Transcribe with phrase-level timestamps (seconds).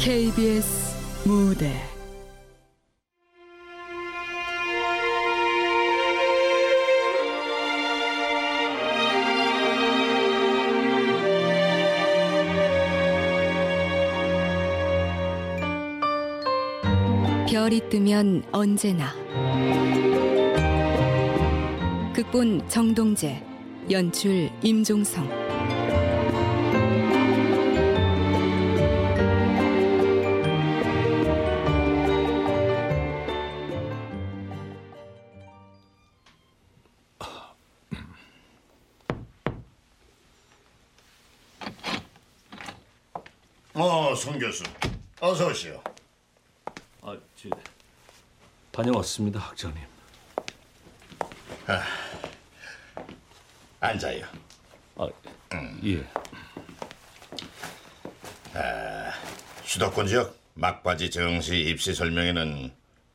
[0.00, 0.96] KBS
[1.26, 1.70] 무대.
[17.46, 19.12] 별이 뜨면 언제나.
[22.14, 23.44] 극본 정동재
[23.90, 25.39] 연출 임종성
[45.50, 45.82] 어서 오시오.
[47.02, 47.48] 아, 저,
[48.70, 49.82] 다녀왔습니다, 학장님.
[53.80, 54.26] 앉아요.
[54.96, 55.08] 아,
[55.84, 56.06] 예.
[59.64, 62.72] 수도권 지역 막바지 정시 입시 설명회는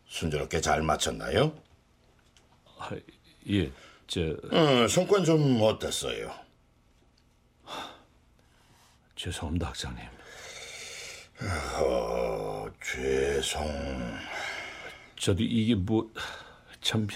[0.07, 1.57] 순조롭게 잘 마쳤나요?
[2.79, 2.91] 아,
[3.49, 3.71] 예.
[4.07, 6.33] 저, 어, 성과는 좀 어땠어요?
[9.15, 10.24] 죄송합니다, 학장님.
[11.41, 13.65] 어, 죄송.
[15.17, 16.09] 저도 이게 뭐,
[16.81, 17.07] 참,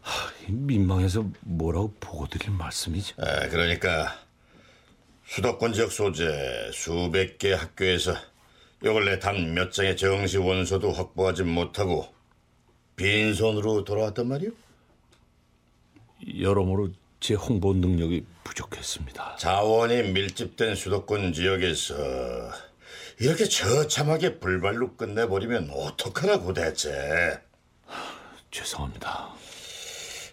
[0.00, 3.14] 하, 민망해서 뭐라고 보고 드릴 말씀이지.
[3.18, 4.18] 아, 그러니까
[5.26, 8.12] 수도권 지역 소재 수백 개 학교에서
[8.84, 12.06] 요 근래 단 몇 장의 정시 원서도 확보하지 못하고
[12.94, 14.50] 빈손으로 돌아왔단 말이오?
[16.40, 19.36] 여러모로 제 홍보 능력이 부족했습니다.
[19.36, 21.94] 자원이 밀집된 수도권 지역에서
[23.18, 27.40] 이렇게 처참하게 불발로 끝내버리면 어떡하라고 대체
[28.50, 29.32] 죄송합니다.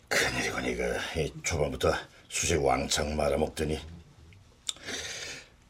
[0.09, 0.83] 큰일이군 이거
[1.17, 1.93] 이 초반부터
[2.29, 3.79] 수식 왕창 말아먹더니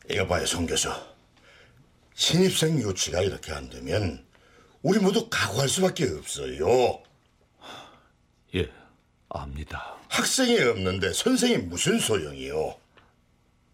[0.10, 0.90] 이거 봐요 송 교수
[2.14, 4.26] 신입생 유치가 이렇게 안 되면
[4.82, 7.02] 우리 모두 각오할 수밖에 없어요
[8.56, 8.70] 예,
[9.30, 9.96] 압니다.
[10.10, 12.76] 학생이 없는데 선생이 무슨 소용이요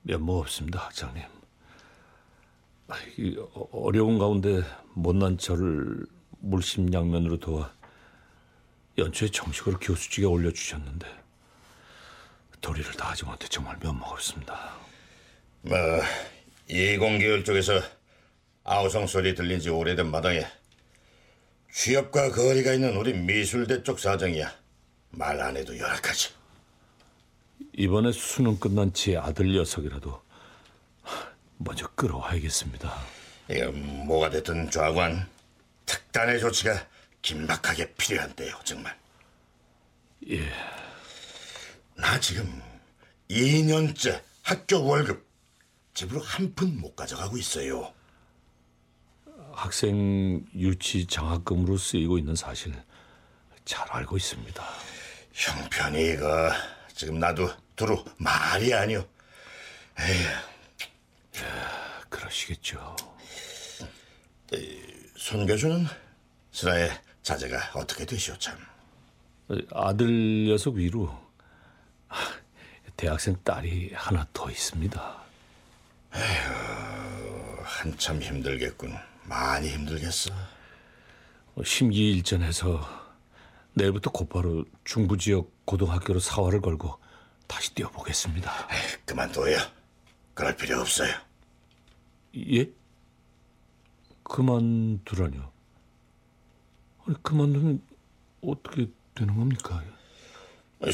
[0.04, 1.39] 면목 없습니다, 학장님.
[2.90, 4.64] 아, 이 어- 어려운 가운데
[4.94, 6.06] 못난 저를
[6.40, 7.72] 물심양면으로 도와
[8.98, 11.08] 연초에 정식으로 교수직에 올려주셨는데
[12.62, 14.74] 도리를 다하지 못해 정말 면목 없습니다.
[15.62, 15.78] 뭐
[16.68, 17.74] 이공계열 쪽에서
[18.64, 20.46] 아우성 소리 들린 지 오래된 마당에
[21.72, 24.52] 취업과 거리가 있는 우리 미술대 쪽 사정이야
[25.12, 26.30] 말 안 해도 열악하지
[27.74, 30.22] 이번에 수능 끝난 제 아들 녀석이라도
[31.60, 32.94] 먼저 끌어와야겠습니다.
[33.50, 35.28] 이거 뭐가 됐든 좌관
[35.86, 36.88] 특단의 조치가
[37.22, 38.98] 긴박하게 필요한데요 정말
[40.30, 40.50] 예,
[41.96, 42.62] 나 지금
[43.30, 45.28] 2년째 학교 월급
[45.96, 47.92] 집으로 한 푼 못 가져가고 있어요
[49.52, 52.74] 학생 유치 장학금으로 쓰이고 있는 사실
[53.66, 54.64] 잘 알고 있습니다.
[55.34, 56.52] 형편이 이거
[56.96, 59.06] 지금 나도 두루 말이 아니오
[62.10, 62.96] 그러시겠죠.
[65.16, 65.86] 손 교수는
[66.52, 66.92] 슬아의
[67.22, 68.58] 자제가 어떻게 되시오 참
[69.74, 71.16] 아들 녀석 위로
[72.98, 75.20] 대학생 딸이 하나 더 있습니다.
[77.64, 80.32] 한참 힘들겠군 많이 힘들겠어
[81.64, 82.88] 심기일전해서
[83.74, 87.00] 내일부터 곧바로 중부 지역 고등학교로 사활을 걸고
[87.48, 88.52] 다시 뛰어보겠습니다.
[89.06, 89.58] 그만둬요
[90.34, 91.14] 그럴 필요 없어요
[92.36, 92.70] 예?
[94.24, 95.52] 그만두라뇨?
[97.06, 97.82] 아니 그만두면
[98.42, 99.84] 어떻게 되는 겁니까?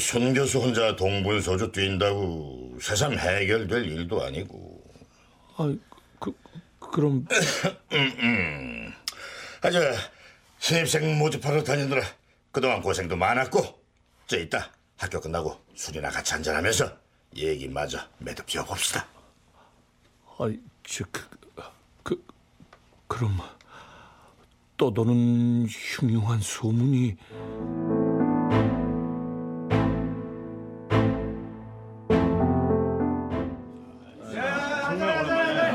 [0.00, 4.82] 손 교수 혼자 동분서주 뛴다고 새삼 해결될 일도 아니고
[5.56, 5.72] 아,
[6.18, 6.32] 그
[6.80, 7.26] 그럼
[9.62, 9.80] 아저
[10.58, 12.02] 신입생 모집하러 다니느라
[12.50, 13.60] 그동안 고생도 많았고
[14.26, 16.98] 저 이따 학교 끝나고 술이나 같이 한잔하면서
[17.36, 19.06] 얘기 마저 매듭 지어봅시다
[20.38, 21.28] 아이 저 그
[22.02, 22.24] 그,
[23.08, 23.32] 그럼
[24.76, 27.16] 떠도는 흉흉한 소문이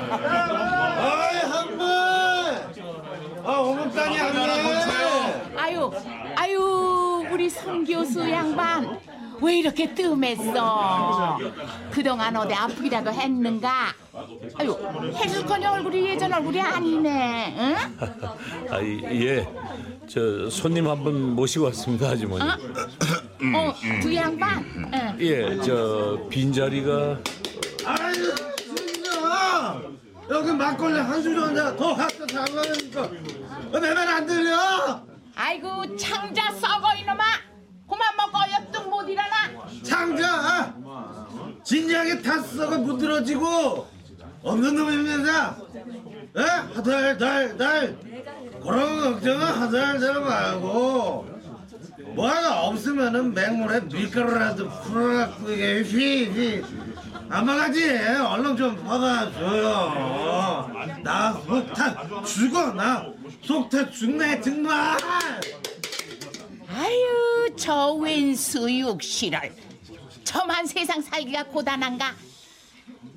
[0.10, 0.72] 아.
[5.58, 5.92] 아유,
[6.36, 8.98] 아유, 우리 송 교수 양반
[9.42, 11.40] 왜 이렇게 뜸했어?
[11.92, 13.94] 그동안 어디 아프기라도 했는가?
[14.60, 14.78] 아유,
[15.16, 17.56] 해줄거니 얼굴이 예전 얼굴이 아니네.
[17.58, 17.76] 응?
[18.72, 19.48] 아, 예.
[20.08, 22.44] 저 손님 한 분 모시고 왔습니다, 아주머니.
[22.44, 24.64] 어, 두 양반.
[24.94, 25.18] 응.
[25.22, 27.18] 예, 저 빈자리가
[27.86, 29.82] 아유, 진짜.
[30.30, 33.10] 여기 막걸리 한술 정도 더 갖다 달라니까
[33.74, 35.02] 내말안 들려?
[35.36, 37.24] 아이고 창자 썩어 이놈아
[37.92, 39.28] 그만 먹어 옆뚱 못 일어나?
[39.84, 40.74] 창자
[41.62, 43.86] 진작에 다 썩어 무드러지고
[44.44, 45.58] 없는 놈입니다
[46.38, 46.42] 에?
[46.74, 47.98] 하달달달
[48.64, 51.30] 그런 걱정은 하달달 말고
[52.16, 56.64] 뭐 하나 없으면은 맹물에 밀가루라도 풀어갖고 이게 휘휘.
[57.30, 57.90] 아마가지
[58.20, 60.70] 얼른 좀 받아줘요.
[61.04, 63.06] 나 속타 죽어 나
[63.44, 64.98] 속타 죽네 정말
[66.74, 69.54] 아유 저 웬수 육 실을
[70.24, 72.16] 저만 세상 살기가 고단한가?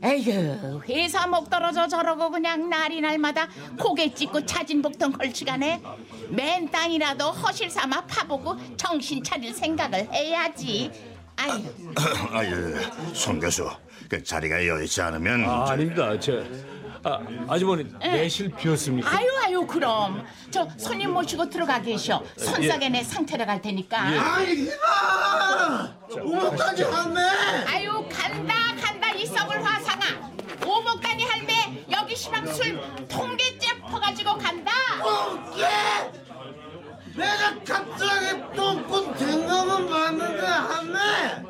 [0.02, 3.48] 에휴 회사 목 떨어져 저러고 그냥 날이 날마다
[3.78, 5.80] 고개 찍고 차진 복통 걸치가네.
[6.28, 10.90] 맨 땅이라도 허실 삼아 파보고 정신 차릴 생각을 해야지.
[11.36, 11.62] 아유.
[12.32, 12.76] 아유,
[13.12, 13.68] 송 교수,
[14.08, 16.18] 그 자리가 여의치 않으면 아, 아닙니다.
[16.18, 16.42] 저
[17.02, 17.18] 아,
[17.48, 19.10] 아주머니 내실 비었습니까?
[19.16, 20.24] 아유 아유 그럼.
[20.50, 23.98] 저 손님 모시고 들어가 계셔 손싸게 내 상태를 갈 테니까.
[24.00, 25.94] 아이 이봐!
[26.22, 27.20] 오목까지 왔네
[27.66, 30.04] 아유 간다 간다 이 썩을 화상아.
[30.66, 34.72] 오목다니 할매 여기 시방 술 통계째 퍼가지고 간다.
[35.02, 35.62] 똥개
[37.16, 41.44] 내가 갑자기 똥꾼 된 거만 봤는데 하네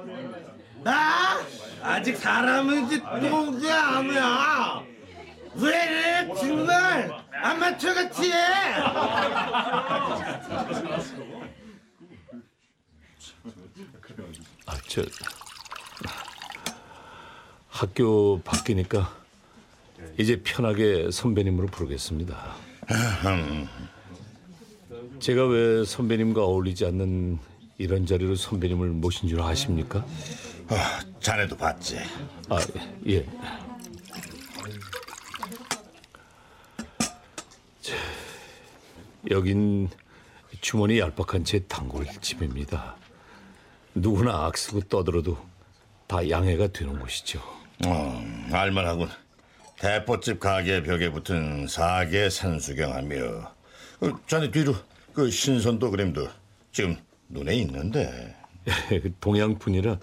[0.83, 1.39] 나
[1.85, 4.87] 아직 사람이지 똥개 하면
[5.57, 6.35] 왜 이래?
[6.35, 7.11] 정말
[7.43, 8.37] 아마추어같이 해.
[14.67, 15.03] 아, 저
[17.69, 19.15] 학교 바뀌니까
[20.19, 22.55] 이제 편하게 선배님으로 부르겠습니다.
[25.19, 27.39] 제가 왜 선배님과 어울리지 않는
[27.79, 30.05] 이런 자리로 선배님을 모신 줄 아십니까?
[30.69, 31.99] 아, 자네도 봤지.
[32.49, 32.59] 아,
[33.07, 33.25] 예.
[37.81, 37.95] 자,
[39.31, 39.89] 여긴
[40.61, 42.97] 주머니 얄팍한 제 단골 집입니다.
[43.95, 45.37] 누구나 악쓰고 떠들어도
[46.07, 47.41] 다 양해가 되는 곳이죠.
[47.87, 49.09] 어, 알만하군.
[49.79, 53.25] 대포집 가게 벽에 붙은 사계 산수경하며
[54.01, 54.75] 어, 자네 뒤로
[55.13, 56.29] 그 신선도 그림도
[56.73, 56.97] 지금
[57.29, 58.37] 눈에 있는데
[59.21, 59.99] 동양분이라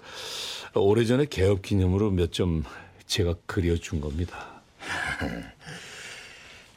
[0.74, 2.64] 오래전에 개업 기념으로 몇 점
[3.06, 4.62] 제가 그려준 겁니다.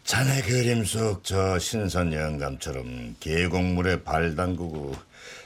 [0.04, 4.94] 자네 그림 속 저 신선 영감처럼 계곡물에 발 담그고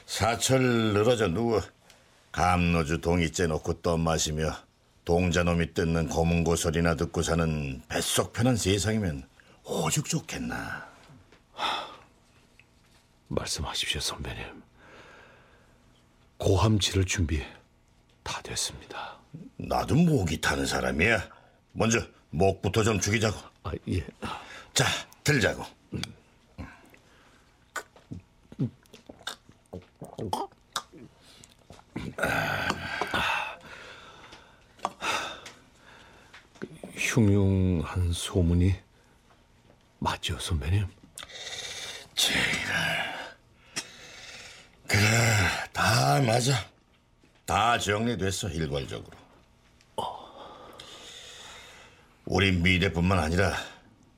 [0.06, 0.60] 사철
[0.92, 1.62] 늘어져 누워
[2.32, 4.52] 감로주 동이째 놓고 떠 마시며
[5.04, 9.26] 동자놈이 뜯는 검은고 소리나 듣고 사는 뱃속 편한 세상이면
[9.64, 10.88] 오죽 좋겠나.
[13.28, 14.44] 말씀하십시오, 선배님.
[16.40, 17.44] 고함치를 준비
[18.22, 19.18] 다 됐습니다.
[19.56, 21.28] 나도 목이 타는 사람이야.
[21.72, 22.00] 먼저
[22.30, 23.38] 목부터 좀 죽이자고.
[23.62, 24.04] 아, 예.
[24.72, 24.86] 자,
[25.22, 25.64] 들자고.
[36.96, 38.74] 흉흉한 소문이
[39.98, 40.86] 맞죠, 선배님?
[44.90, 45.00] 그래,
[45.72, 46.68] 다 맞아.
[47.46, 49.16] 다 정리됐어, 일괄적으로.
[52.24, 53.54] 우리 미대뿐만 아니라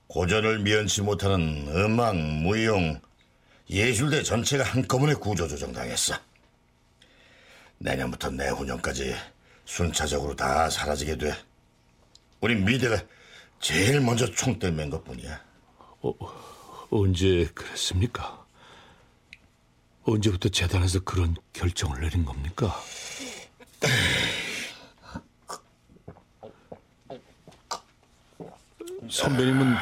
[0.06, 2.98] 고전을 미연치 못하는 음악, 무용,
[3.68, 6.14] 예술대 전체가 한꺼번에 구조조정당했어.
[7.76, 9.14] 내년부터 내후년까지
[9.66, 11.34] 순차적으로 다 사라지게 돼.
[12.40, 12.98] 우리 미대가
[13.60, 15.38] 제일 먼저 총대 맨 것뿐이야.
[16.90, 18.41] 언제 그랬습니까?
[20.04, 22.74] 언제부터 재단에서 그런 결정을 내린 겁니까?
[29.08, 29.76] 선배님은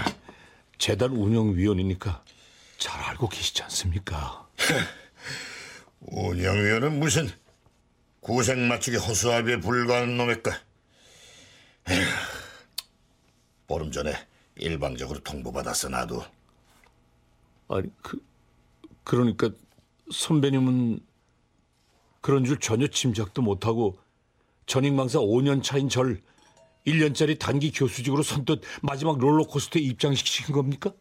[0.79, 2.23] 재단 운영위원이니까
[2.79, 4.49] 잘 알고 계시지 않습니까?
[6.01, 7.31] 운영위원은 무슨
[8.21, 10.51] 구색 맞추기 허수아비에 불과한 놈일까?
[11.89, 12.05] 에휴,
[13.67, 14.15] 보름 전에
[14.57, 16.23] 일방적으로 통보받았어 나도
[17.69, 18.23] 아니 그
[19.05, 19.51] 그러니까
[20.11, 21.01] 선배님은
[22.21, 23.99] 그런 줄 전혀 짐작도 못하고
[24.67, 26.21] 전익망사 5년 차인 절
[26.87, 30.93] 1년짜리 단기 교수직으로 선뜻 마지막 롤러코스터에 입장시킨 겁니까?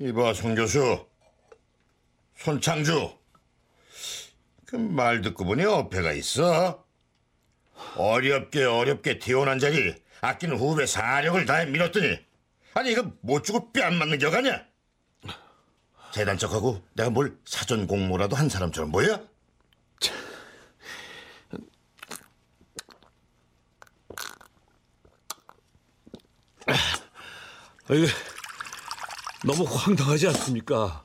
[0.00, 1.04] 이봐 송 교수.
[2.36, 3.10] 손창주.
[4.66, 6.84] 그 말 듣고 보니 어폐가 있어.
[7.96, 12.16] 어렵게 어렵게 태어난 자리 아끼는 후배 사력을 다해 밀었더니
[12.74, 14.64] 아니 이거 못 주고 뺨 맞는 격아냐
[16.12, 19.14] 재단 척하고 내가 뭘 사전 공모라도 한 사람처럼 보여?
[27.88, 28.06] 아, 이게
[29.44, 31.04] 너무 황당하지 않습니까?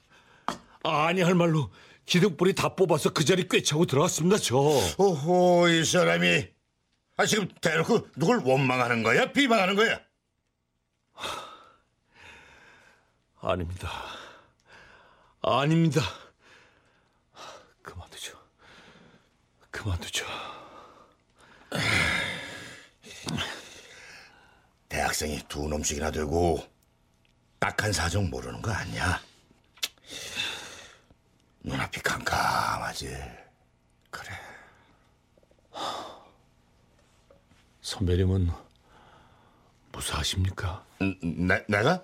[0.84, 1.72] 아니 할 말로
[2.06, 4.56] 기둥뿌리 다 뽑아서 그 자리 꿰차고 들어갔습니다 저.
[4.98, 6.48] 오호 이 사람이
[7.18, 10.00] 아 지금 대놓고 누굴 원망하는 거야 비방하는 거야
[13.42, 13.90] 아닙니다.
[15.48, 16.02] 아닙니다.
[17.82, 18.38] 그만두죠.
[19.72, 20.26] 그만두죠.
[24.90, 26.60] 대학생이 두 놈씩이나 되고
[27.60, 29.22] 딱한 사정 모르는 거 아니야
[31.62, 33.18] 눈앞이 캄캄하지
[34.10, 34.30] 그래
[37.82, 38.52] 선배님은
[39.92, 40.86] 무사하십니까?
[41.00, 42.04] 내, 내가?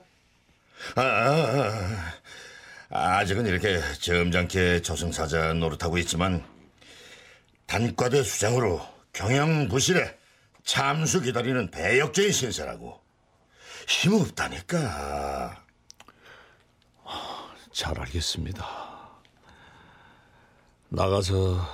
[0.95, 2.13] 아, 아, 아,
[2.95, 6.45] 아직은 이렇게 점잖게 저승사자 노릇하고 있지만
[7.65, 10.15] 단과대 수장으로 경영부실에
[10.63, 13.01] 참수 기다리는 배역적인 신세라고
[13.87, 15.63] 힘없다니까
[17.71, 18.63] 잘 알겠습니다.
[20.89, 21.67] 나가서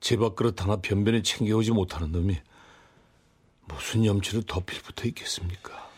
[0.00, 2.38] 제 밥그릇 하나 변변히 챙겨오지 못하는 놈이
[3.62, 5.90] 무슨 염치를 덮일 붙어 있겠습니까?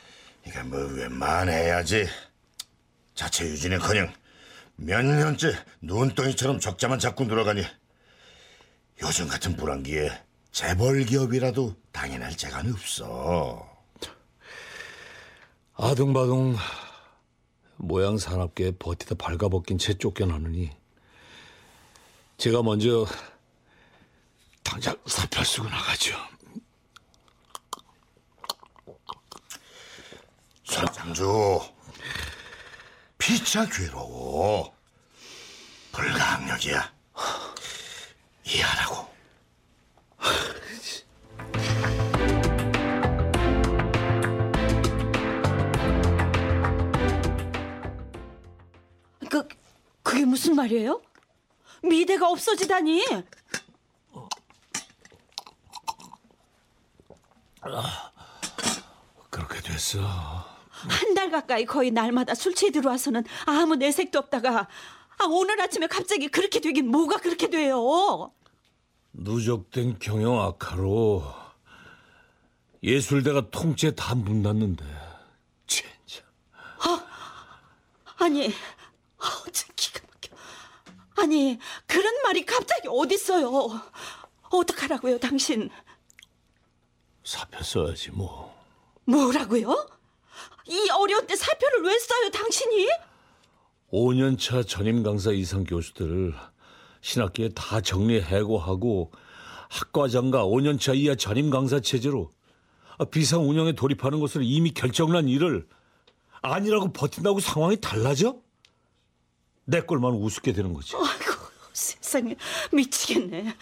[0.46, 2.06] 이게 뭐 웬만해야지
[3.16, 4.12] 자체 유지는커녕
[4.76, 7.62] 몇 년째 눈덩이처럼 적자만 자꾸 늘어가니
[9.02, 10.10] 요즘 같은 불황기에
[10.52, 13.68] 재벌 기업이라도 당연할 재간이 없어.
[15.74, 16.56] 아둥바둥
[17.76, 20.70] 모양 사납게 버티다 발가벗긴 채 쫓겨나느니
[22.36, 23.06] 제가 먼저
[24.62, 26.16] 당장 사표 쓰고 나가죠.
[30.64, 31.73] 손장주
[33.24, 34.76] 피차 괴로워
[35.92, 36.92] 불가항력이야
[38.44, 39.14] 이해하라고
[49.30, 49.48] 그
[50.02, 51.00] 그게 무슨 말이에요?
[51.82, 53.06] 미대가 없어지다니.
[59.30, 60.53] 그렇게 됐어.
[60.88, 64.68] 한 달 가까이 거의 날마다 술 취해 들어와서는 아무 내색도 없다가
[65.18, 68.32] 아, 오늘 아침에 갑자기 그렇게 되긴 뭐가 그렇게 돼요?
[69.12, 71.22] 누적된 경영 악화로
[72.82, 74.84] 예술대가 통째 다 문 닫는데
[75.66, 76.22] 진짜
[78.18, 78.46] 아니,
[79.18, 80.34] 아, 참 기가 막혀.
[81.22, 83.80] 아니 그런 말이 갑자기 어딨어요?
[84.50, 85.68] 어떡하라고요, 당신?
[87.22, 88.54] 사표 써야지 뭐.
[89.06, 89.88] 뭐라고요?
[90.66, 92.88] 이 어려운 때 사표를 왜 써요, 당신이?
[93.92, 96.34] 5년차 전임 강사 이상 교수들
[97.00, 99.12] 신학기에 다 정리 해고하고
[99.68, 102.32] 학과장과 5년차 이하 전임 강사 체제로
[103.10, 105.66] 비상 운영에 돌입하는 것으로 이미 결정난 일을
[106.42, 108.36] 아니라고 버틴다고 상황이 달라져?
[109.64, 110.94] 내 꼴만 우습게 되는 거지.
[110.94, 111.32] 아이고
[111.72, 112.36] 세상에
[112.72, 113.54] 미치겠네.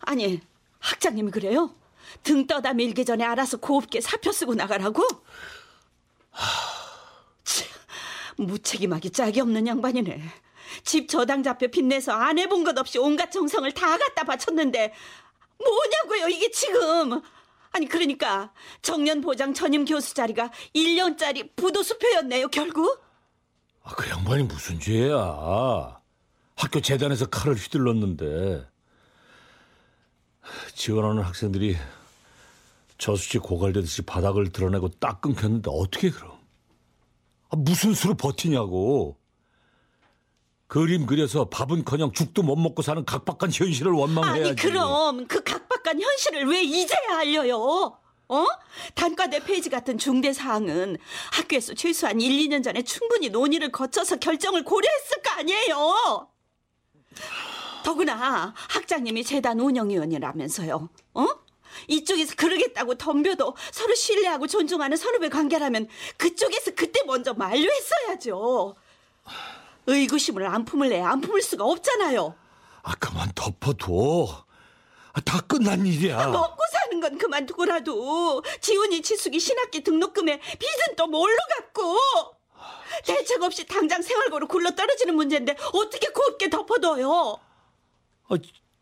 [0.00, 0.40] 아니
[0.78, 1.74] 학장님이 그래요?
[2.22, 5.02] 등 떠다 밀기 전에 알아서 곱게 사표 쓰고 나가라고?
[7.44, 7.68] 참,
[8.36, 10.22] 무책임하기 짝이 없는 양반이네.
[10.84, 14.92] 집 저당 잡혀 빚내서 안 해본 것 없이 온갖 정성을 다 갖다 바쳤는데
[15.58, 17.22] 뭐냐고요 이게 지금.
[17.72, 18.52] 아니 그러니까
[18.82, 23.02] 정년 보장 전임 교수 자리가 1년짜리 부도 수표였네요 결국.
[23.82, 26.00] 아, 그 양반이 무슨 죄야.
[26.56, 28.66] 학교 재단에서 칼을 휘둘렀는데
[30.74, 31.76] 지원하는 학생들이
[32.98, 36.32] 저수지 고갈되듯이 바닥을 드러내고 딱 끊겼는데 어떻게 그럼?
[37.50, 39.18] 아, 무슨 수로 버티냐고.
[40.66, 44.42] 그림 그려서 밥은커녕 죽도 못 먹고 사는 각박한 현실을 원망해야지.
[44.42, 47.98] 아니 그럼 그 각박한 현실을 왜 이제야 알려요?
[48.28, 48.44] 어?
[48.94, 50.96] 단과대 폐지 같은 중대 사항은
[51.32, 56.28] 학교에서 최소한 1, 2년 전에 충분히 논의를 거쳐서 결정을 고려했을 거 아니에요.
[57.84, 60.88] 더구나 학장님이 재단 운영위원이라면서요.
[61.14, 61.26] 어?
[61.88, 68.74] 이쪽에서 그러겠다고 덤벼도 서로 신뢰하고 존중하는 선후배 관계라면 그쪽에서 그때 먼저 만류했어야죠.
[69.86, 72.34] 의구심을 안 품을래 안 품을 수가 없잖아요.
[72.82, 74.46] 아 그만 덮어둬.
[75.12, 76.26] 아, 다 끝난 일이야.
[76.26, 81.98] 먹고 사는 건 그만두고라도 지훈이 지숙이 신학기 등록금에 빚은 또 뭘로 갚고
[83.04, 87.38] 대책 없이 당장 생활고로 굴러 떨어지는 문제인데 어떻게 곱게 덮어둬요?
[88.28, 88.34] 아,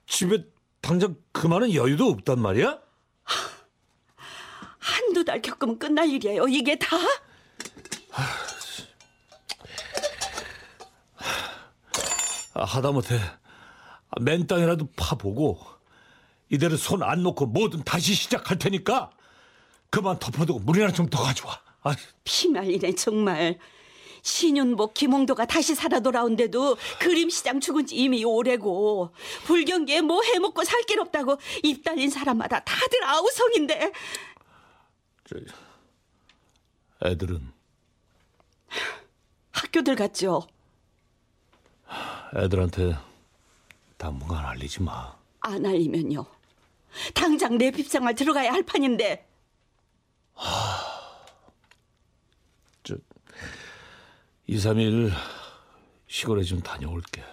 [0.07, 0.45] 집에
[0.85, 2.79] 당장 그만한 여유도 없단 말이야?
[4.79, 6.47] 한두 달 겪으면 끝날 일이에요.
[6.47, 6.97] 이게 다?
[12.55, 13.19] 아, 하다못해
[14.21, 15.59] 맨 땅이라도 파보고
[16.51, 19.11] 이대로 손 안 놓고 뭐든 다시 시작할 테니까
[19.91, 21.61] 그만 덮어두고 물이나 좀 더 가져와.
[21.83, 23.59] 아, 피말리네 정말.
[24.25, 29.11] 신윤복 김홍도가 다시 살아 돌아온데도 그림시장 죽은 지 이미 오래고
[29.45, 33.93] 불경기에 뭐 해먹고 살 길 없다고 입 달린 사람마다 다들 아우성인데
[35.27, 35.37] 저,
[37.07, 37.53] 애들은
[39.53, 40.47] 학교들 갔죠.
[42.37, 42.97] 애들한테
[43.97, 45.15] 당분간 알리지 마.
[45.41, 46.25] 안 알리면요.
[47.15, 49.27] 당장 내 빗생활 들어가야 할 판인데
[50.37, 50.43] 저
[54.47, 55.11] 2, 3일
[56.07, 57.25] 시골에 좀 다녀올게.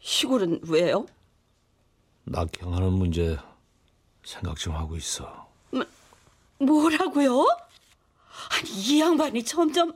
[0.00, 1.06] 시골은 왜요?
[2.24, 3.38] 낙향하는 문제
[4.24, 5.48] 생각 좀 하고 있어.
[6.58, 7.46] 뭐라고요?
[8.50, 9.92] 아니 이 양반이 점점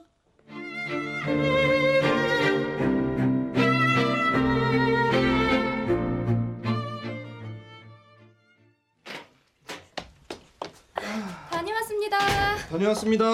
[12.73, 13.25] 다녀왔습니다.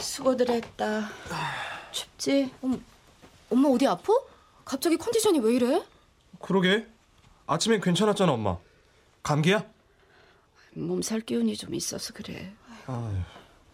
[0.00, 1.08] 수고들 했다.
[1.92, 2.52] 춥지?
[3.50, 4.12] 엄마 어디 아파?
[4.64, 5.84] 갑자기 컨디션이 왜 이래?
[6.40, 6.88] 그러게.
[7.46, 8.58] 아침엔 괜찮았잖아, 엄마.
[9.22, 9.64] 감기야?
[10.74, 12.52] 몸살 기운이 좀 있어서 그래.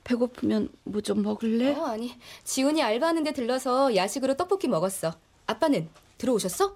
[0.04, 1.74] 배고프면 뭐 좀 먹을래?
[1.74, 5.14] 어 아니 지훈이 알바하는데 들러서 야식으로 떡볶이 먹었어.
[5.46, 6.74] 아빠는 들어오셨어?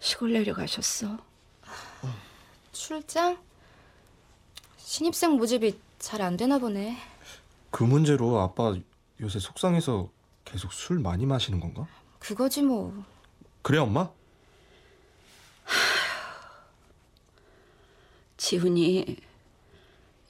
[0.00, 1.18] 시골 내려가셨어.
[2.72, 3.36] 출장?
[4.78, 6.96] 신입생 모집이 잘 안 되나 보네.
[7.70, 8.74] 그 문제로 아빠
[9.20, 10.10] 요새 속상해서
[10.44, 11.86] 계속 술 많이 마시는 건가?
[12.18, 13.04] 그거지 뭐.
[13.62, 14.10] 그래, 엄마?
[18.36, 19.16] 지훈이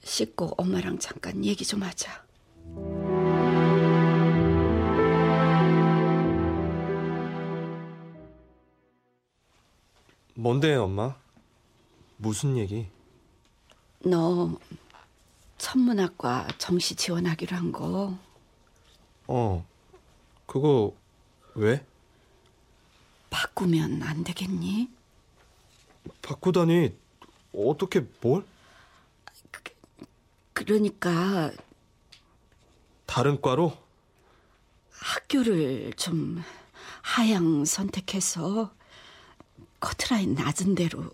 [0.05, 2.23] 씻고 엄마랑 잠깐 얘기 좀 하자.
[10.35, 11.17] 뭔데, 엄마?
[12.19, 12.87] 무슨 얘기?
[14.05, 14.59] 너
[15.67, 18.19] 천문학과 정시 지원하기로 한 거
[19.29, 19.65] 어,
[20.47, 20.93] 그거
[21.55, 21.87] 왜?
[23.31, 24.91] 바꾸면 안 되겠니?
[26.21, 26.93] 바꾸다니
[27.55, 28.45] 어떻게 뭘?
[30.53, 31.53] 그러니까
[33.07, 33.73] 다른 과로?
[34.91, 36.43] 학교를 좀
[37.03, 38.75] 하향 선택해서
[39.79, 41.09] 커트라인 낮은 대로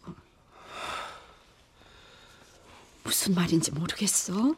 [3.09, 4.55] 무슨 말인지 모르겠어.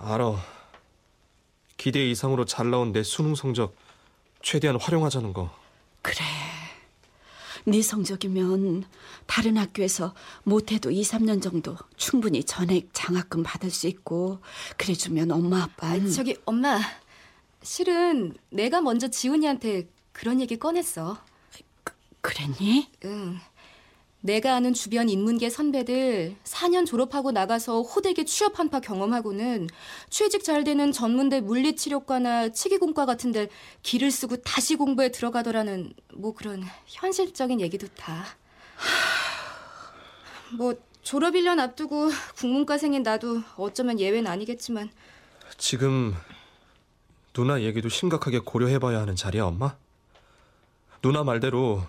[0.00, 0.34] 알아.
[1.76, 3.76] 기대 이상으로 잘 나온 내 수능 성적
[4.42, 5.48] 최대한 활용하자는 거.
[6.02, 6.24] 그래.
[7.64, 8.82] 네 성적이면
[9.26, 14.40] 다른 학교에서 못해도 2, 3년 정도 충분히 전액 장학금 받을 수 있고
[14.76, 16.80] 그래 주면 엄마 아빠 는 저기 엄마
[17.62, 21.16] 실은 내가 먼저 지훈이한테 그런 얘기 꺼냈어.
[22.20, 22.90] 그랬니?
[23.04, 23.38] 응.
[24.22, 29.68] 내가 아는 주변 인문계 선배들 4년 졸업하고 나가서 호되게 취업 한파 경험하고는
[30.10, 33.48] 취직 잘 되는 전문대 물리치료과나 치기공과 같은 데
[33.82, 38.24] 기를 쓰고 다시 공부에 들어가더라는 뭐 그런 현실적인 얘기도 다.
[40.56, 44.88] 뭐 졸업 1년 앞두고 국문과생인 나도 어쩌면 예외는 아니겠지만
[45.58, 46.14] 지금
[47.32, 49.76] 누나 얘기도 심각하게 고려해봐야 하는 자리야, 엄마?
[51.00, 51.82] 누나 말대로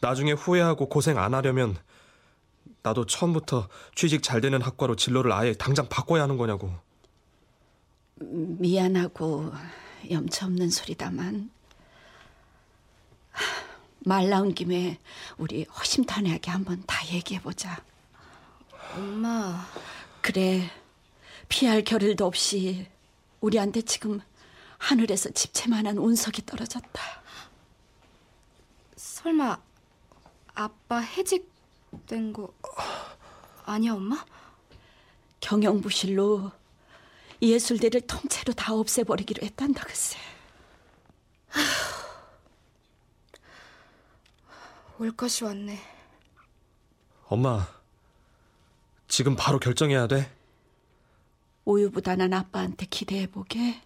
[0.00, 1.76] 나중에 후회하고 고생 안 하려면
[2.82, 6.72] 나도 처음부터 취직 잘 되는 학과로 진로를 아예 당장 바꿔야 하는 거냐고.
[8.20, 9.52] 미안하고
[10.10, 11.50] 염치 없는 소리다만
[13.30, 13.44] 하,
[14.00, 14.98] 말 나온 김에
[15.36, 17.82] 우리 허심탄회하게 한번 다 얘기해 보자.
[18.94, 19.66] 엄마
[20.20, 20.70] 그래
[21.48, 22.86] 피할 겨를도 없이
[23.40, 24.20] 우리한테 지금
[24.78, 27.02] 하늘에서 집채만한 운석이 떨어졌다.
[28.96, 29.58] 설마
[30.58, 32.52] 아빠 해직된 거
[33.64, 34.24] 아니야 엄마?
[35.38, 36.50] 경영부실로
[37.40, 40.18] 예술대를 통째로 다 없애버리기로 했단다 글쎄.
[44.98, 45.78] 올 것이 왔네.
[47.28, 47.68] 엄마,
[49.06, 50.28] 지금 바로 결정해야 돼.
[51.66, 53.80] 우유부단한 아빠한테 기대해보게.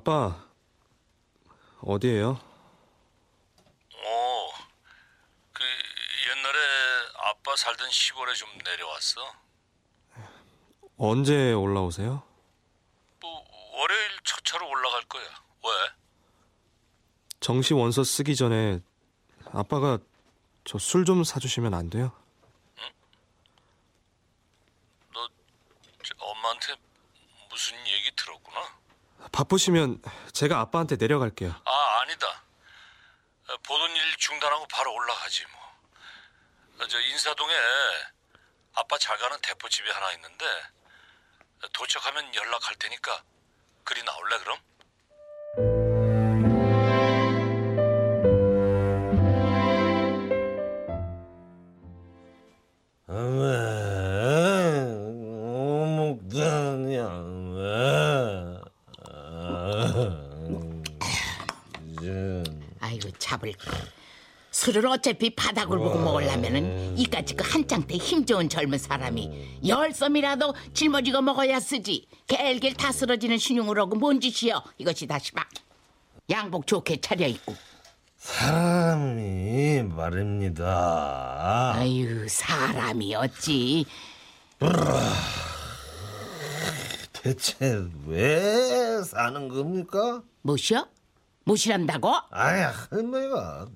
[0.00, 0.36] 아빠,
[1.80, 2.38] 어디에요?
[4.04, 4.48] 어,
[5.54, 5.62] 그
[6.28, 6.58] 옛날에
[7.30, 9.32] 아빠 살던 시골에 좀 내려왔어.
[10.98, 12.22] 언제 올라오세요?
[13.22, 15.24] 뭐 월요일 첫 차로 올라갈 거야.
[15.64, 15.70] 왜?
[17.40, 18.80] 정시 원서 쓰기 전에
[19.46, 19.96] 아빠가
[20.64, 22.12] 저 술 좀 사주시면 안 돼요?
[25.14, 26.74] 너저 엄마한테
[27.48, 28.75] 무슨 얘기 들었구나?
[29.36, 30.00] 바쁘시면
[30.32, 31.50] 제가 아빠한테 내려갈게요.
[31.66, 32.42] 아, 아니다.
[33.64, 36.86] 보던 일 중단하고 바로 올라가지 뭐.
[36.88, 37.54] 저 인사동에
[38.76, 40.46] 아빠 잘 가는 대포집이 하나 있는데
[41.74, 43.22] 도착하면 연락할 테니까
[43.84, 44.58] 그리 나올래 그럼?
[64.76, 71.22] 술을 어차피 바닥을 보고 먹으려면은 이까지 그 한창때 힘 좋은 젊은 사람이 열 썸이라도 짊어지고
[71.22, 72.06] 먹어야 쓰지.
[72.26, 75.46] 갤갤 다 쓰러지는 신용으로 뭔 짓이여 이것이 다시 봐.
[76.28, 77.54] 양복 좋게 차려입고.
[78.18, 81.72] 사람이 말입니다.
[81.76, 83.86] 아유 사람이 어찌
[87.14, 90.22] 대체 왜 사는 겁니까?
[90.42, 90.86] 무엇이여?
[91.44, 92.12] 무시한다고?
[92.30, 92.60] 아니
[92.90, 93.68] 할머니가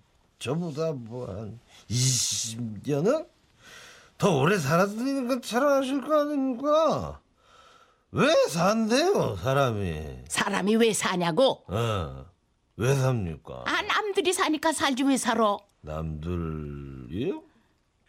[0.50, 3.28] 저보다 뭐 한 20년은
[4.18, 7.20] 더 오래 살았으니까 잘 아실 거 아닙니까?
[8.10, 10.24] 왜 산대요 사람이?
[10.28, 11.62] 사람이 왜 사냐고?
[11.68, 12.26] 어,
[12.76, 13.64] 왜 삽니까?
[13.66, 15.56] 아 남들이 사니까 살지 왜 살아?
[15.82, 17.42] 남들이요?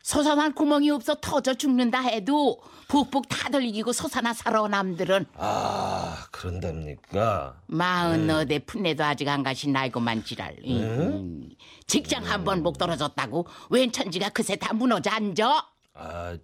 [0.03, 5.25] 솟아난 구멍이 없어 터져 죽는다 해도 북북 다들 이기고 솟아나 살아 남들은.
[5.35, 7.55] 아 그런답니까?
[7.67, 10.57] 마흔 너대 풋내도 아직 안 가신 나이고만 지랄.
[10.65, 11.49] 음,
[11.87, 15.65] 직장 한 번 목 떨어졌다고 웬 천지가 그새 다 무너져 앉아?
[15.93, 16.37] 아,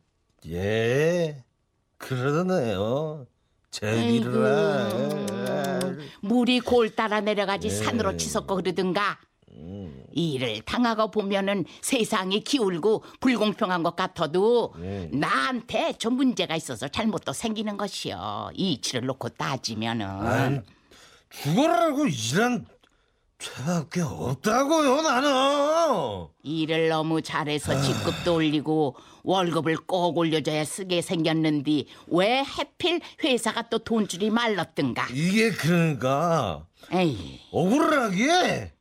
[0.48, 1.44] 예.
[1.98, 3.26] 그러네요.
[3.72, 4.90] 제 일이라.
[6.22, 9.18] 물이 골 따라 내려가지 산으로 치솟고 그러든가
[10.18, 14.74] 일을 당하고 보면은 세상이 기울고 불공평한 것 같아도
[15.12, 18.52] 나한테 좀 문제가 있어서 잘못도 생기는 것이요.
[18.56, 20.06] 이치를 놓고 따지면은.
[20.08, 20.60] 아니,
[21.30, 22.66] 죽어라고 일한
[23.40, 26.28] 죄밖에 없다고요, 나는.
[26.42, 34.32] 일을 너무 잘해서 직급도 올리고 월급을 꼭 올려줘야 쓰게 생겼는데 왜 해필 회사가 또 돈줄이
[34.32, 35.10] 말랐든가?
[35.14, 37.42] 이게 그러니까 에이.
[37.52, 38.72] 억울하게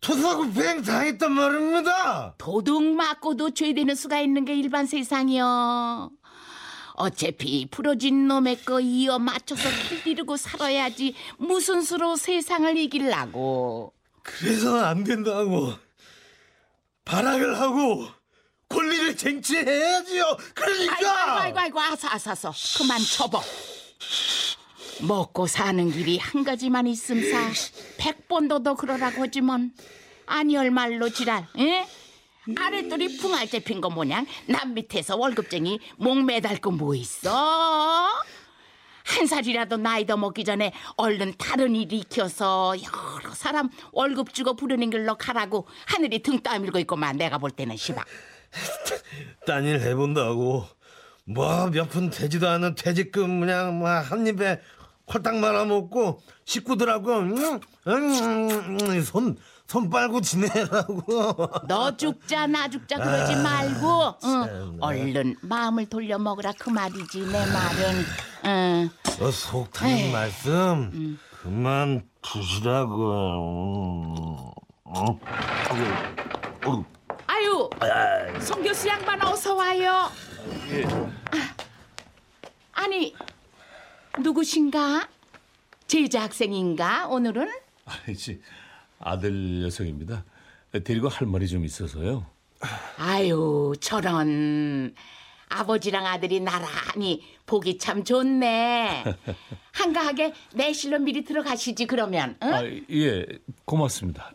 [0.00, 2.34] 토사구팽 당했단 말입니다.
[2.38, 6.10] 도둑 맞고도 죄되는 수가 있는 게 일반 세상이요.
[6.94, 13.92] 어차피 부러진 놈의 거 이어 맞춰서 길들이고 살아야지 무슨 수로 세상을 이길라고.
[14.22, 15.72] 그래서는 안 된다고.
[17.04, 18.06] 발악을 하고
[18.68, 20.24] 권리를 쟁취해야지요.
[20.24, 21.42] 아이고 그러니까.
[21.42, 23.42] 아이고 아이고 아서 아서서 그만 쳐버.
[25.02, 27.50] 먹고 사는 길이 한 가지만 있음사
[27.98, 29.72] 백번도 더 그러라고 하지만
[30.26, 31.86] 아니얼 말로 지랄 에?
[32.58, 38.08] 아랫돌이 붕알 잡힌 거 모양 남 밑에서 월급쟁이 목 매달 거 뭐 있어?
[39.04, 44.90] 한 살이라도 나이 더 먹기 전에 얼른 다른 일 익혀서 여러 사람 월급 주고 부르는
[44.90, 48.04] 길로 가라고 하늘이 등 떠밀고 있고만 내가 볼 때는 시방
[49.46, 50.64] 딴일 해본다고
[51.24, 54.60] 뭐 몇 푼 되지도 않은 퇴직금 그냥 뭐한 입에
[55.12, 61.02] 홀딱 말아먹고 식구들하고 음, 음, 손, 손 빨고 지내라고.
[61.68, 64.14] 너 죽자 나 죽자 그러지 말고.
[64.24, 64.76] 응.
[64.80, 68.04] 얼른 마음을 돌려 먹으라 그 말이지 내 말은.
[68.44, 68.90] 응.
[69.20, 70.12] 어, 속 타는 에이.
[70.12, 73.12] 말씀 그만 두시라고.
[74.84, 75.20] 어?
[76.66, 76.84] 어,
[77.26, 77.70] 아유
[78.40, 80.10] 송 교수 양반 어서 와요.
[81.32, 81.54] 아,
[82.72, 83.14] 아니
[84.18, 85.08] 누구신가
[85.86, 87.48] 제자 학생인가 오늘은
[87.84, 88.40] 아니지
[88.98, 90.24] 아들 여성입니다.
[90.84, 92.26] 데리고 할 말이 좀 있어서요.
[92.98, 94.94] 아유 저런
[95.48, 99.04] 아버지랑 아들이 나란히 보기 참 좋네
[99.72, 102.54] 한가하게 내실로 미리 들어가시지 그러면 응?
[102.54, 103.26] 아, 예,
[103.64, 104.32] 고맙습니다.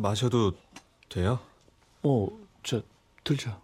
[0.00, 0.52] 마셔도
[1.08, 1.40] 돼요?
[2.02, 2.28] 어,
[2.62, 2.82] 저
[3.24, 3.58] 들자.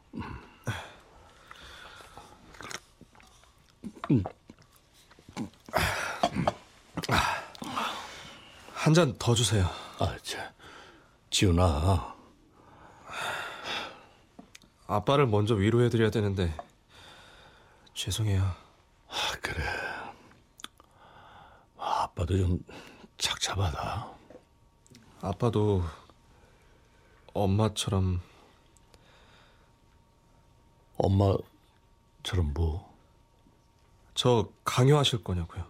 [8.72, 9.68] 한잔 더 주세요.
[9.98, 10.52] 아, 자,
[11.30, 12.12] 지훈아.
[14.86, 16.54] 아빠를 먼저 위로해드려야 되는데
[17.94, 18.42] 죄송해요.
[18.42, 19.62] 아, 그래.
[21.78, 22.64] 아, 아빠도 좀
[23.18, 24.10] 착잡하다.
[25.22, 25.84] 아빠도
[27.34, 28.20] 엄마처럼
[30.96, 32.92] 엄마처럼 뭐
[34.14, 35.64] 저 강요하실 거냐고요.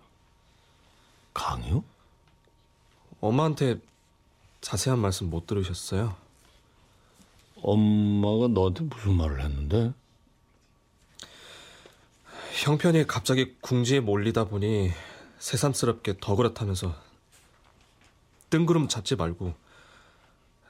[1.33, 1.85] 강요?
[3.21, 3.81] 엄마한테
[4.61, 6.17] 자세한 말씀 못 들으셨어요?
[7.63, 9.93] 엄마가 너한테 무슨 말을 했는데?
[12.65, 14.91] 형편이 갑자기 궁지에 몰리다 보니
[15.39, 16.95] 새삼스럽게 더 그렇다면서
[18.51, 19.55] 뜬구름 잡지 말고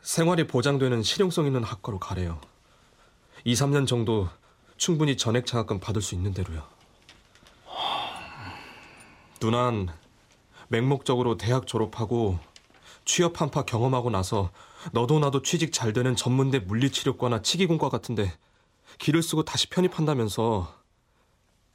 [0.03, 2.41] 생활이 보장되는 실용성 있는 학과로 가래요.
[3.45, 4.29] 2, 3년 정도
[4.77, 6.65] 충분히 전액 장학금 받을 수 있는 대로요.
[9.41, 9.88] 누난
[10.69, 12.38] 맹목적으로 대학 졸업하고
[13.05, 14.51] 취업 한파 경험하고 나서
[14.93, 18.33] 너도 나도 취직 잘 되는 전문대 물리치료과나 치기공과 같은데
[18.99, 20.73] 길을 쓰고 다시 편입한다면서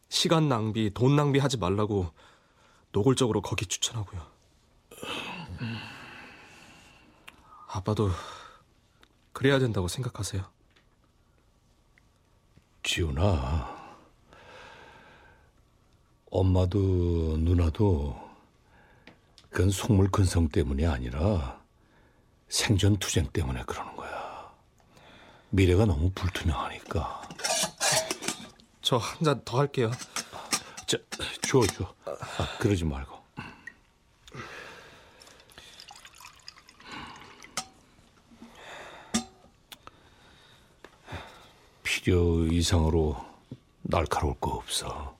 [0.09, 2.11] 시간 낭비, 돈 낭비하지 말라고
[2.91, 4.21] 노골적으로 거기 추천하고요.
[7.67, 8.09] 아빠도
[9.33, 10.43] 그래야 된다고 생각하세요.
[12.83, 13.75] 지훈아,
[16.31, 18.27] 엄마도 누나도
[19.49, 21.59] 그건 속물 근성 때문이 아니라
[22.47, 24.51] 생존 투쟁 때문에 그러는 거야.
[25.49, 27.21] 미래가 너무 불투명하니까.
[28.81, 29.91] 저 한 잔 더 할게요.
[30.85, 30.97] 자,
[31.41, 31.93] 줘, 줘.
[32.05, 33.16] 아, 그러지 말고.
[42.07, 43.17] 필요 이상으로
[43.81, 45.17] 날카로울 거 없어.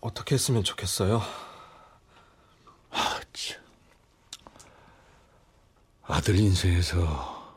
[0.00, 1.22] 어떻게 했으면 좋겠어요?
[2.90, 3.62] 아, 참.
[6.02, 7.56] 아들 인생에서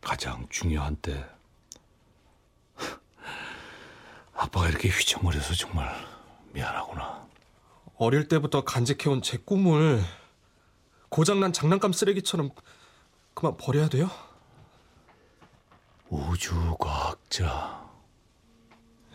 [0.00, 1.28] 가장 중요한 때
[4.34, 5.92] 아빠가 이렇게 휘청거려서 정말
[6.52, 7.26] 미안하구나.
[7.96, 10.00] 어릴 때부터 간직해온 제 꿈을
[11.08, 12.50] 고장난 장난감 쓰레기처럼
[13.34, 14.27] 그만 버려야 돼요?
[16.10, 17.86] 우주과학자.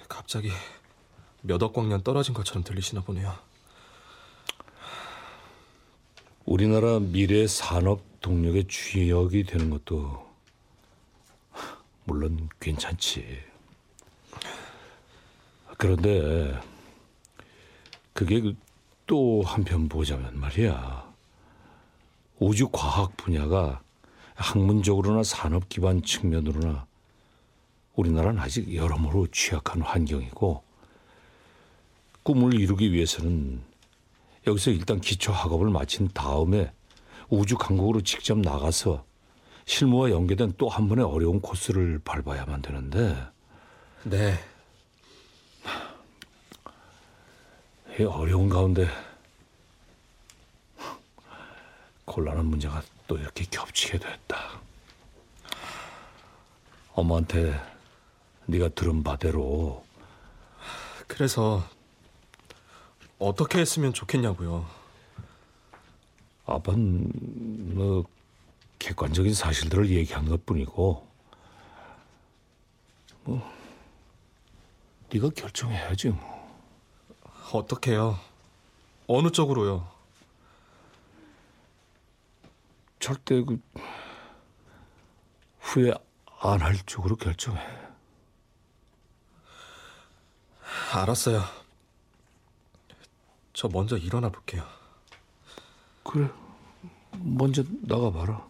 [0.08, 0.52] 갑자기
[1.42, 3.34] 몇억 광년 떨어진 것처럼 들리시나 보네요.
[6.46, 10.32] 우리나라 미래 산업 동력의 주역이 되는 것도
[12.06, 13.44] 물론 괜찮지.
[15.78, 16.60] 그런데
[18.14, 21.12] 그게 그또 한편 보자면 말이야.
[22.40, 23.82] 우주 과학 분야가
[24.36, 26.86] 학문적으로나 산업 기반 측면으로나
[27.96, 30.64] 우리나라는 아직 여러모로 취약한 환경이고
[32.24, 33.62] 꿈을 이루기 위해서는
[34.48, 36.72] 여기서 일단 기초 학업을 마친 다음에
[37.30, 39.06] 우주 강국으로 직접 나가서
[39.66, 43.16] 실무와 연계된 또 한 번의 어려운 코스를 밟아야만 되는데
[44.04, 44.38] 네.
[48.00, 48.88] 이 어려운 가운데
[52.06, 54.62] 곤란한 문제가 또 이렇게 겹치게 됐다.
[56.94, 57.60] 엄마한테
[58.46, 59.86] 네가 들은 바대로
[61.08, 61.64] 그래서
[63.20, 64.66] 어떻게 했으면 좋겠냐고요.
[66.46, 68.04] 아빠는 뭐
[68.80, 71.08] 객관적인 사실들을 얘기한 것뿐이고
[73.24, 73.54] 뭐
[75.12, 76.34] 네가 결정해야지 뭐.
[77.54, 78.20] 어떻게요?
[79.08, 79.88] 어느 쪽으로요?
[83.04, 83.62] 절대 그
[85.60, 85.94] 후회
[86.40, 87.60] 안 할 쪽으로 결정해.
[90.94, 91.44] 알았어요.
[93.52, 94.66] 저 먼저 일어나 볼게요.
[96.06, 96.30] 그래,
[97.12, 98.48] 먼저 나가봐라.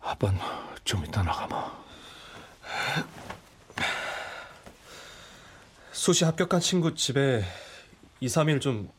[0.00, 0.40] 아빠는
[0.84, 1.74] 좀 이따 나가마.
[5.92, 7.44] 수시 합격한 친구 집에
[8.20, 8.90] 2, 3일 좀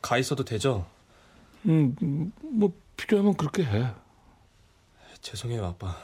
[0.00, 0.84] 가 있어도 되죠?
[1.66, 3.92] 음, 뭐 필요하면 그렇게 해.
[5.20, 5.96] 죄송해요, 아빠.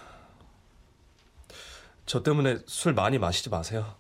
[2.07, 3.97] 저 때문에 술 많이 마시지 마세요.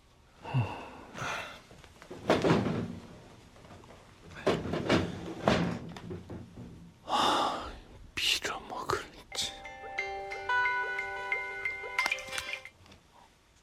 [8.14, 9.52] 빌어먹을지.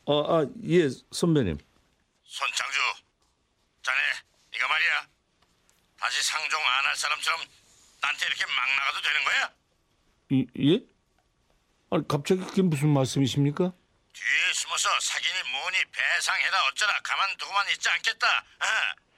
[0.08, 1.58] 아, 아, 예, 선배님.
[2.24, 2.80] 손창주,
[3.84, 3.98] 자네
[4.56, 5.08] 이거 말이야.
[6.00, 7.42] 다시 상종 안 할 사람처럼
[8.02, 9.36] 나한테 이렇게 막 나가도 되는 거야?
[9.46, 10.80] 이, 예?
[11.92, 13.72] 아니, 갑자기 그게 무슨 말씀이십니까?
[14.14, 18.28] 뒤에 숨어서 사기니 뭐니 배상해라 어쩌라 가만 두고만 있지 않겠다.
[18.60, 18.66] 아,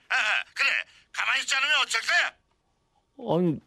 [0.10, 0.70] 아, 그래
[1.12, 2.36] 가만히 있지 않으면 어쩔 거야?
[3.38, 3.60] 아니,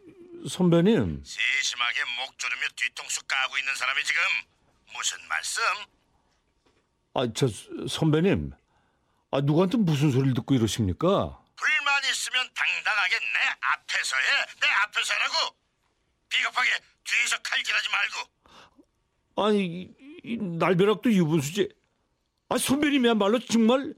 [0.48, 1.22] 선배님.
[1.24, 4.20] 세심하게 목 조르며 뒤통수 까고 있는 사람이 지금
[4.94, 5.62] 무슨 말씀?
[7.14, 7.46] 아, 저
[7.88, 8.52] 선배님.
[9.32, 11.38] 아, 누구한테 무슨 소리를 듣고 이러십니까?
[11.56, 14.46] 불만 있으면 당당하게 내 앞에서 해.
[14.60, 15.56] 내 앞에서 하라고.
[16.30, 16.70] 비겁하게
[17.04, 18.30] 뒤에서 칼질하지 말고.
[19.36, 21.68] 아니, 이, 이 날벼락도 유분수지.
[22.48, 23.94] 아, 선배님이야말로 정말.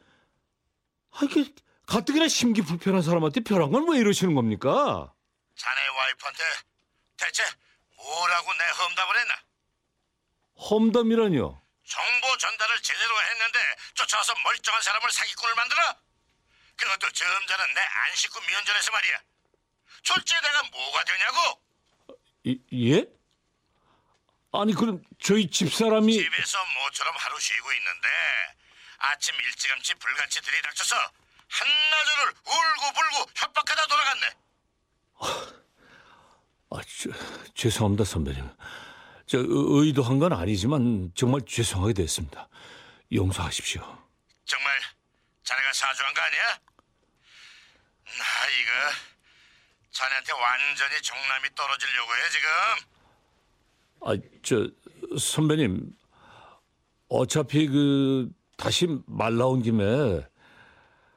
[1.12, 1.52] 아, 이게
[1.86, 5.12] 가뜩이나 심기 불편한 사람한테 벼랑 건 왜 이러시는 겁니까?
[5.56, 6.42] 자네 와이프한테
[7.18, 7.44] 대체
[7.96, 9.34] 뭐라고 내 험담을 했나?
[10.56, 11.60] 험담이라뇨?
[11.84, 13.58] 정보 전달을 제대로 했는데
[13.94, 15.80] 쫓아와서 멀쩡한 사람을 사기꾼을 만들어?
[16.76, 19.20] 그것도 점잖은 내 안식구 면전에서 말이야.
[20.02, 21.62] 졸지에 내가 뭐가 되냐고?
[22.44, 23.06] 이- 예?
[24.52, 28.08] 아니 그럼 저희 집사람이 집에서 모처럼 하루 쉬고 있는데
[28.98, 30.96] 아침 일찌감치 불같이 들이닥쳐서
[31.48, 34.26] 한나절을 울고불고 협박하다 돌아갔네.
[36.70, 37.10] 아, 저,
[37.54, 38.48] 죄송합니다 선배님.
[39.26, 42.48] 저 의- 의도한 건 아니지만 정말 죄송하게 됐습니다.
[43.12, 43.82] 용서하십시오.
[44.44, 44.80] 정말
[45.44, 46.58] 자네가 사주한 거 아니야?
[48.04, 48.72] 나 이거
[49.92, 52.48] 자네한테 완전히 정남이 떨어지려고 해 지금.
[54.04, 55.92] 아, 저 선배님
[57.08, 60.26] 어차피 그 다시 말 나온 김에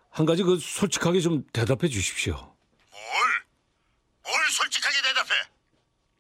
[0.09, 2.35] 한 가지 그 솔직하게 좀 대답해 주십시오.
[2.35, 3.45] 뭘?
[4.23, 5.29] 뭘 솔직하게 대답해?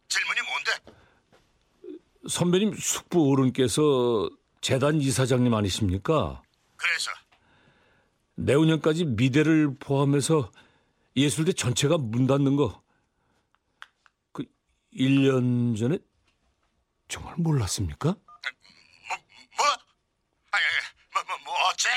[0.07, 0.71] 질문이 뭔데?
[2.29, 4.29] 선배님 숙부 어른께서
[4.61, 6.41] 재단 이사장님 아니십니까?
[6.77, 7.11] 그래서
[8.35, 10.51] 내후년까지 미대를 포함해서
[11.15, 12.85] 예술대 전체가 문 닫는 거
[14.31, 14.43] 그
[14.93, 15.97] 1년 전에
[17.07, 18.09] 정말 몰랐습니까?
[19.57, 19.65] 뭐?
[20.51, 20.65] 아니,
[21.13, 21.89] 뭐, 뭐, 뭐 어째?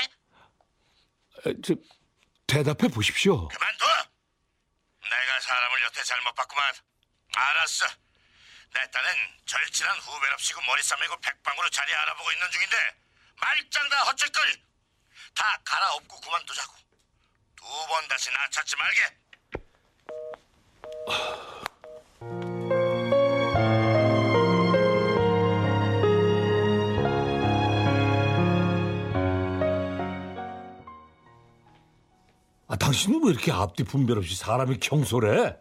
[1.45, 1.75] 에, 저,
[2.47, 3.47] 대답해 보십시오.
[3.49, 3.85] 그만둬!
[5.01, 6.73] 내가 사람을 여태 잘못 봤구만.
[7.35, 7.85] 알았어.
[8.73, 12.77] 내 딴엔 절친한 후배랍시고 머리 싸매고 백방으로 자리 알아보고 있는 중인데
[13.41, 14.63] 말짱 다 헛짓거리.
[15.35, 16.73] 다 갈아엎고 그만두자고.
[17.59, 19.01] 두 번 다시 나 찾지 말게.
[32.67, 35.55] 아, 당신은 왜 이렇게 앞뒤 분별 없이 사람이 경솔해?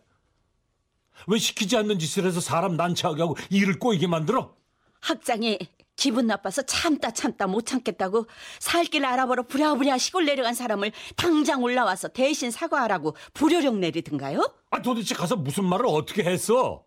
[1.27, 4.55] 왜 시키지 않는 짓을 해서 사람 난처하게 하고 일을 꼬이게 만들어?
[5.01, 5.59] 학장이
[5.99, 8.27] 기분 나빠서 참다 참다 못 참겠다고
[8.61, 14.49] 살 길 알아보러 부랴부랴 시골 내려간 사람을 당장 올라와서 대신 사과하라고 불효령 내리든가요?
[14.71, 16.85] 아, 도대체 가서 무슨 말을 어떻게 했어?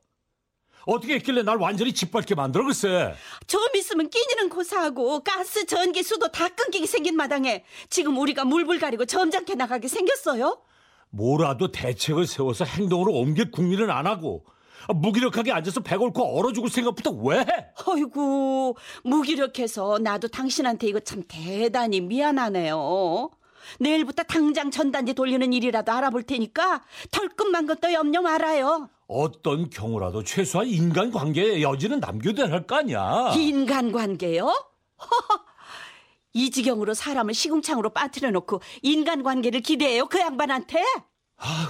[0.88, 3.14] 어떻게 했길래 날 완전히 짓밟게 만들어 글쎄?
[3.46, 9.06] 좀 있으면 끼니는 고사하고 가스, 전기, 수도 다 끊기게 생긴 마당에 지금 우리가 물불 가리고
[9.06, 10.60] 점잖게 나가게 생겼어요?
[11.10, 14.52] 뭐라도 대책을 세워서 행동으로 옮길 국민은 안 하고 아,
[14.90, 17.46] 무기력하게 앉아서 배 곪고 얼어 죽을 생각부터 왜 해?
[17.86, 23.30] 어이구 무기력해서 나도 당신한테 이거 참 대단히 미안하네요.
[23.80, 28.90] 내일부터 당장 전단지 돌리는 일이라도 알아볼 테니까 털끝만 것도 염려 말아요.
[29.08, 33.34] 어떤 경우라도 최소한 인간관계의 여지는 남겨둬야 할 거 아니야.
[33.36, 34.52] 인간관계요?
[36.34, 40.82] 이 지경으로 사람을 시궁창으로 빠뜨려 놓고 인간관계를 기대해요 그 양반한테?
[41.38, 41.68] 아우,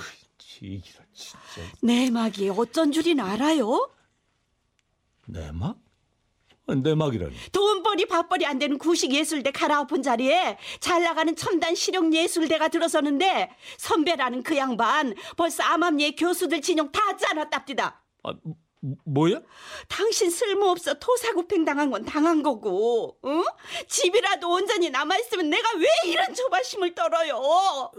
[0.62, 1.40] 이기라 진짜.
[1.82, 3.90] 내막이 어쩐 줄인 알아요?
[5.26, 5.78] 내막?
[6.68, 7.36] 내막이라니.
[7.52, 14.44] 돈벌이 밥벌이 안 되는 구식 예술대 갈아엎은 자리에 잘 나가는 첨단 실용 예술대가 들어서는데 선배라는
[14.44, 18.02] 그 양반 벌써 암암리의 교수들 진용 다 짜놨답디다.
[18.24, 18.56] 아, 뭐-
[19.06, 19.42] 뭐야?
[19.88, 23.44] 당신 쓸모없어 토사구팽 당한 건 당한 거고, 응?
[23.88, 27.92] 집이라도 온전히 남아있으면 내가 왜 이런 조바심을 떨어요?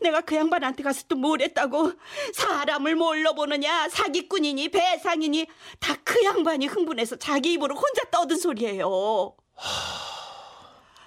[0.00, 1.92] 내가 그 양반한테 가서 또 뭘 했다고
[2.34, 5.46] 사람을 뭘로 보느냐 사기꾼이니 배상이니
[5.80, 9.36] 다 그 양반이 흥분해서 자기 입으로 혼자 떠든 소리예요.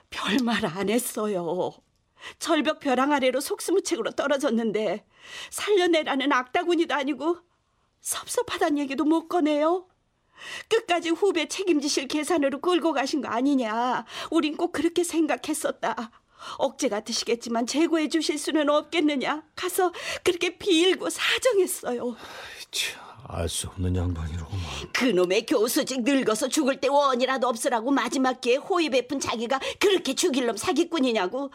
[0.09, 1.71] 별말 안 했어요.
[2.37, 5.05] 절벽 벼랑 아래로 속수무책으로 떨어졌는데
[5.49, 7.39] 살려내라는 악다군이도 아니고
[8.01, 9.87] 섭섭하단 얘기도 못 꺼내요.
[10.69, 14.05] 끝까지 후배 책임지실 계산으로 끌고 가신 거 아니냐.
[14.31, 16.11] 우린 꼭 그렇게 생각했었다.
[16.57, 19.43] 억제 같으시겠지만 재고해 주실 수는 없겠느냐.
[19.55, 19.91] 가서
[20.23, 22.15] 그렇게 빌고 사정했어요.
[23.23, 24.63] 알수 없는 양반이로구만.
[24.93, 30.57] 그놈의 교수직 늙어서 죽을 때 원이라도 없으라고 마지막 기회에 호의 베푼 자기가 그렇게 죽일 놈
[30.57, 31.51] 사기꾼이냐고.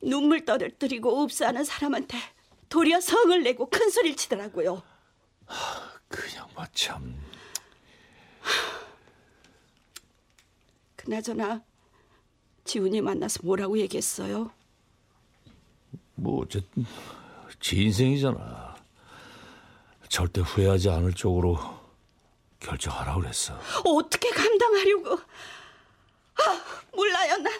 [0.00, 2.18] 눈물 떨어뜨리고 읍사하는 사람한테
[2.68, 4.82] 도리어 성을 내고 큰 소리를 치더라고요.
[6.08, 7.20] 그 양반 참.
[10.96, 11.62] 그나저나
[12.68, 14.50] 지훈이 만나서 뭐라고 얘기했어요?
[16.14, 16.84] 뭐 어쨌든
[17.60, 18.76] 지 인생이잖아.
[20.08, 21.58] 절대 후회하지 않을 쪽으로
[22.60, 23.58] 결정하라 그랬어.
[23.84, 25.14] 어떻게 감당하려고?
[25.14, 26.62] 아,
[26.94, 27.52] 몰라요, 난.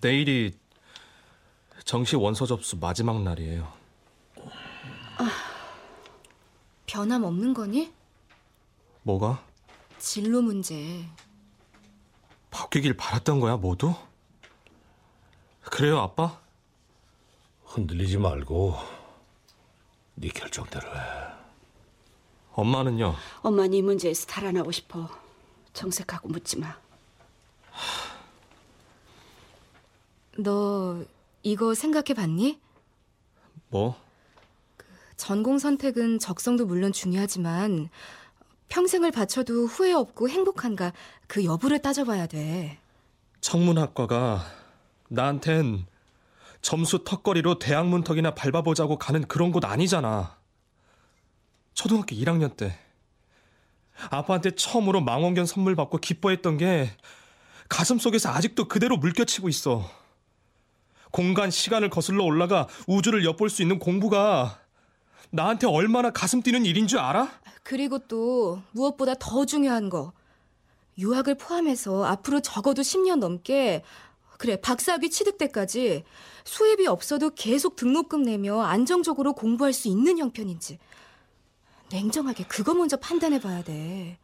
[0.00, 0.61] 내일이
[1.84, 3.72] 정시 원서 접수 마지막 날이에요.
[6.86, 7.92] 변함 없는 거니?
[9.02, 9.42] 뭐가?
[9.98, 11.06] 진로 문제.
[12.50, 13.94] 바뀌길 바랐던 거야, 모두?
[15.62, 16.38] 그래요, 아빠?
[17.64, 18.76] 흔들리지 말고
[20.16, 21.00] 네 결정대로 해.
[22.52, 23.14] 엄마는요?
[23.40, 25.08] 엄마는 이 문제에서 달아나고 싶어.
[25.72, 26.76] 정색하고 묻지 마.
[30.36, 31.02] 너
[31.42, 32.60] 이거 생각해 봤니?
[33.68, 33.96] 뭐?
[35.16, 37.88] 전공 선택은 적성도 물론 중요하지만
[38.68, 40.92] 평생을 바쳐도 후회 없고 행복한가
[41.26, 42.78] 그 여부를 따져봐야 돼.
[43.40, 44.44] 청문학과가
[45.08, 45.86] 나한텐
[46.62, 50.36] 점수 턱걸이로 대학 문턱이나 밟아보자고 가는 그런 곳 아니잖아.
[51.74, 52.78] 초등학교 1학년 때
[54.10, 56.90] 아빠한테 처음으로 망원경 선물 받고 기뻐했던 게
[57.68, 60.01] 가슴 속에서 아직도 그대로 물결치고 있어.
[61.12, 64.58] 공간, 시간을 거슬러 올라가 우주를 엿볼 수 있는 공부가
[65.30, 67.30] 나한테 얼마나 가슴 뛰는 일인 줄 알아?
[67.62, 70.12] 그리고 또 무엇보다 더 중요한 거.
[70.98, 73.82] 유학을 포함해서 앞으로 적어도 10년 넘게
[74.38, 76.04] 그래 박사학위 취득 때까지
[76.44, 80.78] 수입이 없어도 계속 등록금 내며 안정적으로 공부할 수 있는 형편인지
[81.90, 84.18] 냉정하게 그거 먼저 판단해 봐야 돼.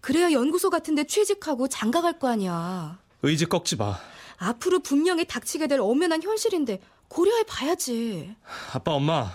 [0.00, 2.98] 그래야 연구소 같은 데 취직하고 장가갈 거 아니야.
[3.22, 3.98] 의지 꺾지 마.
[4.40, 8.34] 앞으로 분명히 닥치게 될 엄연한 현실인데 고려해 봐야지.
[8.72, 9.30] 아빠, 엄마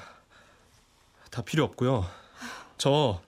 [1.29, 2.05] 다 필요 없고요.
[2.77, 3.21] 저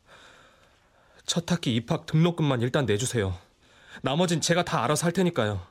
[1.30, 3.38] 첫 학기 입학 등록금만 일단 내주세요.
[4.02, 5.62] 나머진 제가 다 알아서 할 테니까요.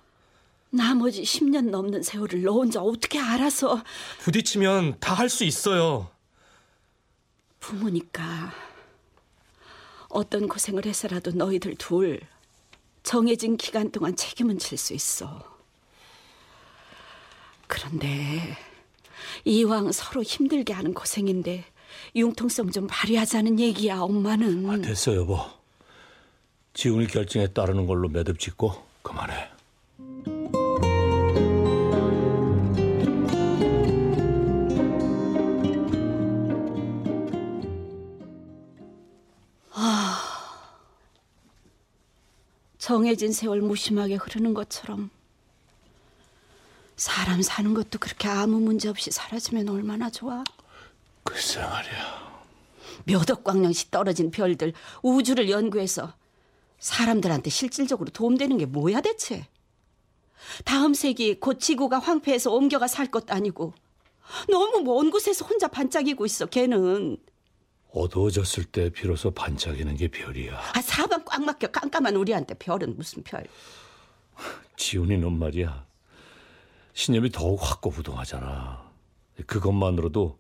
[0.69, 3.83] 나머지 10년 넘는 세월을 너 혼자 어떻게 알아서
[4.21, 6.11] 부딪히면 다 할 수 있어요.
[7.59, 8.53] 부모니까
[10.11, 12.21] 어떤 고생을 해서라도 너희들 둘
[13.03, 15.56] 정해진 기간 동안 책임은 질 수 있어.
[17.67, 18.57] 그런데
[19.45, 21.65] 이왕 서로 힘들게 하는 고생인데
[22.15, 24.71] 융통성 좀 발휘하자는 얘기야, 엄마는.
[24.71, 25.39] 아, 됐어 여보.
[26.75, 29.51] 지훈이 결정에 따르는 걸로 매듭 짓고 그만해.
[42.79, 45.11] 정해진 세월 무심하게 흐르는 것처럼
[46.97, 50.43] 사람 사는 것도 그렇게 아무 문제 없이 사라지면 얼마나 좋아.
[51.23, 52.27] 글쎄 말이야.
[53.05, 54.73] 몇 억 광년씩 떨어진 별들
[55.03, 56.15] 우주를 연구해서
[56.79, 59.47] 사람들한테 실질적으로 도움되는 게 뭐야 대체?
[60.65, 63.75] 다음 세기 곧 지구가 황폐해서 옮겨가 살 것도 아니고
[64.49, 67.17] 너무 먼 곳에서 혼자 반짝이고 있어 걔는
[67.93, 70.59] 어두워졌을 때 비로소 반짝이는 게 별이야.
[70.75, 73.47] 아 사방 꽉 막혀 깜깜한 우리한테 별은 무슨 별
[74.77, 75.86] 지훈이는 말이야.
[76.97, 78.83] 신념이 더욱 확고부동하잖아.
[79.47, 80.39] 그것만으로도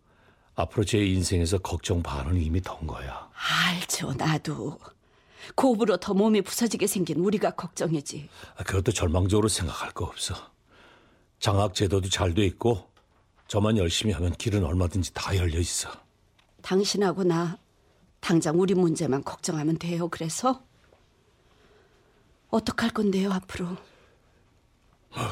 [0.54, 3.28] 앞으로 제 인생에서 걱정 반은 이미 던 거야.
[3.68, 4.78] 알죠 나도
[5.54, 10.34] 곱으로 더 몸이 부서지게 생긴 우리가 걱정이지 아, 그것도 절망적으로 생각할 거 없어.
[11.40, 12.88] 장학 제도도 잘 돼 있고
[13.48, 15.90] 저만 열심히 하면 길은 얼마든지 다 열려 있어.
[16.62, 17.58] 당신하고 나
[18.20, 20.64] 당장 우리 문제만 걱정하면 돼요 그래서
[22.48, 23.76] 어떡할 건데요 앞으로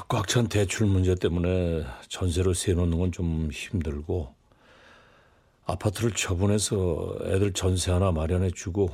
[0.09, 4.35] 꽉 찬 대출 문제 때문에 전세로 세놓는 건 좀 힘들고
[5.67, 8.91] 아파트를 처분해서 애들 전세 하나 마련해 주고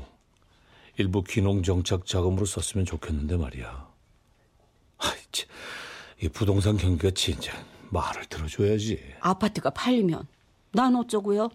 [0.97, 3.89] 일부 귀농 정착 자금으로 썼으면 좋겠는데 말이야.
[4.99, 5.49] 아이, 참,
[6.23, 7.53] 이 부동산 경기가 진짜
[7.91, 9.01] 말을 들어줘야지.
[9.21, 10.27] 아파트가 팔리면
[10.73, 11.49] 난 어쩌고요?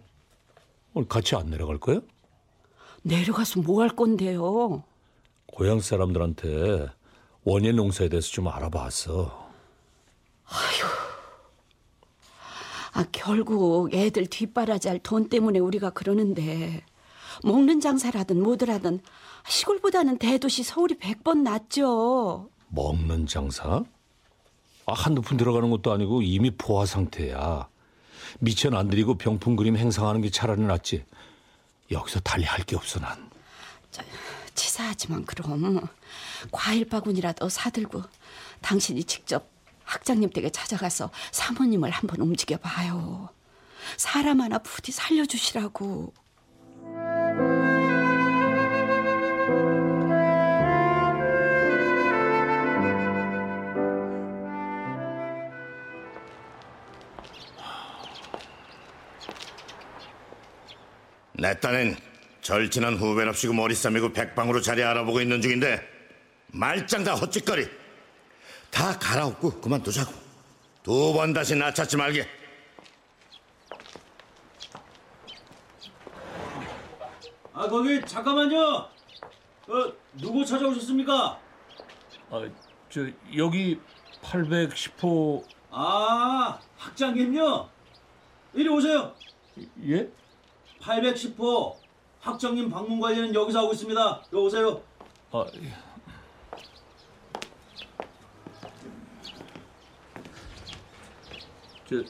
[0.93, 1.99] 오늘 같이 안 내려갈 거야?
[3.03, 4.83] 내려가서 뭐 할 건데요?
[5.47, 6.87] 고향 사람들한테
[7.45, 9.45] 원예 농사에 대해서 좀 알아봤어.
[12.93, 16.83] 아 결국 애들 뒷바라지 할 돈 때문에 우리가 그러는데
[17.43, 19.01] 먹는 장사라든 뭐들 하든
[19.47, 22.49] 시골보다는 대도시 서울이 백번 낫죠.
[22.69, 23.83] 먹는 장사?
[24.87, 27.67] 아, 한두 푼 들어가는 것도 아니고 이미 포화 상태야.
[28.39, 31.03] 미천 안 들이고 병풍 그림 행상하는 게 차라리 낫지.
[31.91, 33.29] 여기서 달리 할 게 없어 난.
[34.55, 35.87] 치사하지만 그럼
[36.51, 38.03] 과일 바구니라도 사들고
[38.61, 39.49] 당신이 직접
[39.83, 43.29] 학장님 댁에 찾아가서 사모님을 한번 움직여 봐요.
[43.97, 46.13] 사람 하나 부디 살려주시라고.
[61.37, 61.97] 내 딴엔
[62.41, 65.94] 절친한 후배랍시고 머리 싸매고 백방으로 자리 알아보고 있는 중인데
[66.59, 67.67] 말짱 다 헛짓거리
[68.71, 70.11] 다 갈아엎고 그만두자고
[70.83, 72.25] 두 번 다시 나 찾지 말게
[77.53, 78.59] 아 거기 잠깐만요.
[79.67, 81.39] 어, 누구 찾아오셨습니까?
[82.29, 82.49] 아,
[82.89, 83.01] 저
[83.37, 83.79] 여기
[84.21, 87.69] 810호 아, 학장님요?
[88.53, 89.13] 이리 오세요.
[89.87, 90.09] 예?
[90.81, 91.75] 810호
[92.19, 94.23] 학장님 방문 관리는 여기서 하고 있습니다.
[94.33, 94.81] 여기 오세요.
[95.31, 95.73] 아, 예.
[101.87, 102.03] 저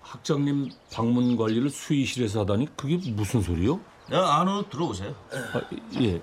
[0.00, 3.80] 학장님 방문 관리를 수의실에서 하다니 그게 무슨 소리요?
[4.12, 5.14] 야, 안으로 들어오세요.
[5.30, 5.60] 아,
[6.00, 6.22] 예.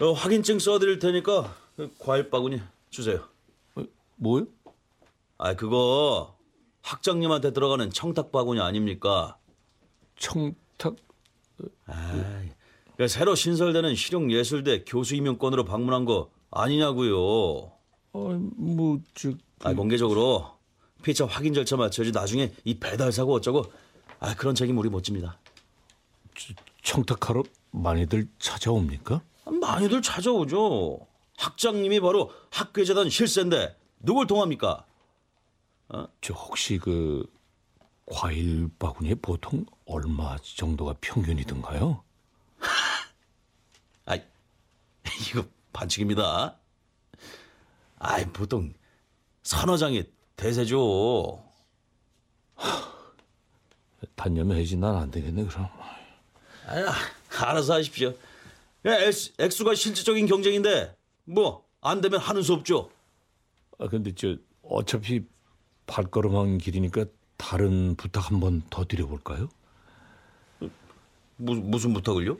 [0.00, 2.60] 어, 확인증 써드릴 테니까 그 과일 바구니
[2.90, 3.26] 주세요.
[3.74, 3.84] 어,
[4.16, 4.46] 뭐요?
[5.38, 6.36] 아, 그거
[6.82, 9.38] 학장님한테 들어가는 청탁 바구니 아닙니까?
[10.16, 10.96] 청탁
[11.86, 12.42] 아,
[12.98, 17.73] 그 새로 신설되는 실용예술대 교수 임용권으로 방문한 거 아니냐고요.
[18.14, 18.18] 아,
[18.56, 19.32] 뭐저
[19.64, 20.52] 아, 공개적으로
[21.02, 23.64] 피처 확인 절차 마쳐야지 나중에 이 배달 사고 어쩌고
[24.20, 25.38] 아, 그런 책임 우리 못 집니다.
[26.82, 27.42] 청탁하러
[27.72, 29.20] 많이들 찾아옵니까?
[29.60, 31.00] 많이들 찾아오죠.
[31.36, 34.86] 학장님이 바로 학교재단 실세인데 누굴 통합니까?
[36.20, 37.26] 저 혹시 그
[38.06, 42.02] 과일 바구니에 보통 얼마 정도가 평균이든가요?
[44.06, 44.16] 아,
[45.28, 46.56] 이거 반칙입니다.
[48.06, 48.72] 아이, 보통
[49.42, 50.04] 서너 장이
[50.36, 51.42] 대세죠.
[54.14, 55.68] 단념해야지 난 안 되겠네 그럼.
[56.66, 56.94] 아,
[57.44, 58.14] 알아서 하십시오.
[58.86, 62.90] 야, 액수, 액수가 실질적인 경쟁인데 뭐 안 되면 하는 수 없죠.
[63.78, 65.22] 아 근데 저 어차피
[65.86, 67.04] 발걸음한 길이니까
[67.36, 69.48] 다른 부탁 한 번 더 드려볼까요?
[71.36, 72.38] 무, 무슨 부탁을요?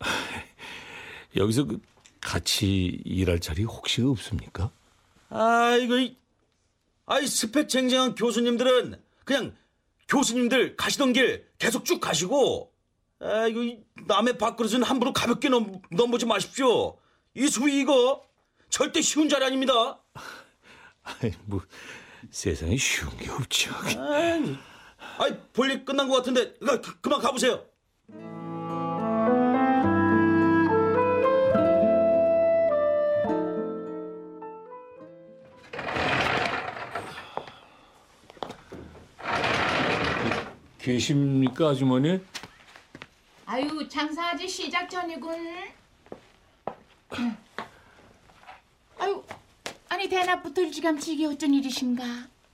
[1.36, 1.78] 여기서 그
[2.22, 4.70] 같이 일할 자리 혹시 없습니까?
[5.28, 6.16] 아이고, 이-
[7.06, 9.56] 아이 스펙 쟁쟁한 교수님들은 그냥
[10.08, 12.72] 교수님들 가시던 길 계속 쭉 가시고,
[13.20, 16.98] 아이고 이 남의 밥그릇은 함부로 가볍게 넘, 넘보지 마십시오.
[17.34, 18.22] 이 수위 이거
[18.70, 20.00] 절대 쉬운 자리 아닙니다.
[21.02, 21.60] 아이, 뭐
[22.30, 23.72] 세상에 쉬운 게 없죠.
[23.98, 24.56] 아이,
[25.18, 27.64] 아이 볼일 끝난 것 같은데 그, 그- 그만 가보세요.
[40.96, 42.20] 계십니까 아주머니?
[43.44, 45.34] 아유 장사 아직 시작 전이군.
[48.98, 49.22] 아유
[49.88, 52.04] 아니 대낮부터 일찌감치 어쩐 일이신가?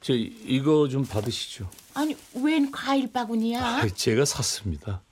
[0.00, 1.68] 저 이거 좀 받으시죠.
[1.92, 3.62] 아니 웬 과일 바구니야?
[3.62, 5.02] 아, 제가 샀습니다.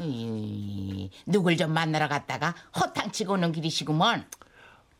[0.00, 4.24] 에이, 누굴 좀 만나러 갔다가 허탕치고 오는 길이시구먼.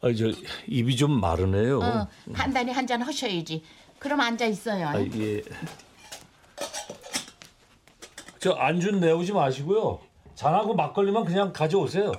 [0.03, 0.31] 아, 저
[0.69, 1.81] 입이 좀 마르네요.
[1.81, 3.65] 어, 간단히 한 잔 하셔야지.
[3.99, 4.89] 그럼 앉아 있어요.
[4.89, 5.43] 아, 예.
[8.43, 10.01] 저 안주 내오지 마시고요.
[10.35, 12.11] 잔하고 막걸리만 그냥 가져오세요.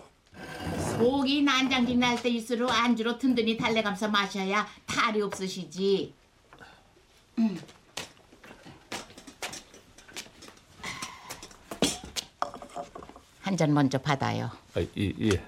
[0.97, 6.13] 속이 난장진 날 때일수록 안주로 든든히 달래감서 마셔야 탈이 없으시지.
[7.39, 7.59] 음.
[13.41, 14.49] 한잔 먼저 받아요.
[14.75, 15.43] 아, 예, 예.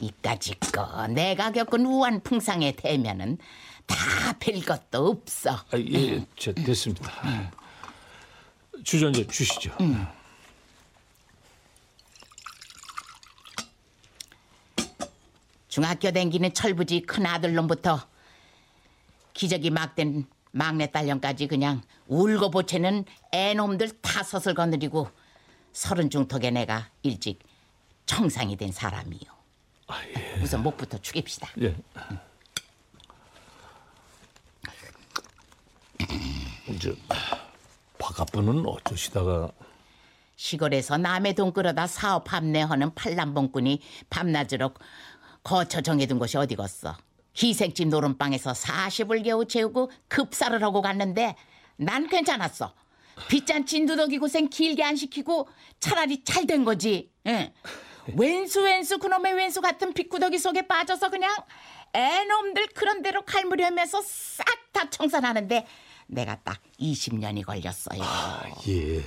[0.00, 3.36] 이까짓 거 내가 겪은 우한 풍상의 대면은
[3.86, 5.50] 다 별것도 없어.
[5.70, 7.50] 아, 예, 저 됐습니다.
[8.84, 9.76] 주전자 주시죠.
[15.68, 18.06] 중학교 댕기는 철부지 큰 아들놈부터
[19.32, 25.08] 기저귀 막된 막내 딸년까지 그냥 울고 보채는 애놈들 다섯을 거느리고
[25.72, 27.38] 서른 중턱에 내가 일찍
[28.04, 29.20] 청상이 된 사람이요.
[30.42, 31.48] 우선 목부터 축입시다.
[31.62, 31.74] 예.
[36.68, 36.94] 이제
[37.98, 39.50] 바가분은 어쩌시다가
[40.36, 44.72] 시골에서 남의 돈 끌어다 사업 합내하는 팔남봉꾼이 밤낮으로
[45.42, 46.96] 거처 정해둔 곳이 어디겠어.
[47.40, 51.36] 희생집 노름방에서 40을 겨우 채우고 급사를 하고 갔는데
[51.76, 52.74] 난 괜찮았어.
[53.28, 55.48] 빚잔치 누더기 고생 길게 안 시키고
[55.80, 57.10] 차라리 잘 된 거지.
[57.26, 57.52] 응.
[58.16, 61.32] 왼수 왼수 그놈의 왼수 같은 빚구더기 속에 빠져서 그냥
[61.92, 65.66] 애놈들 그런 대로 갈무려면서 싹 다 청산하는데
[66.12, 68.02] 내가 딱 20년이 걸렸어요.
[68.68, 69.00] 예,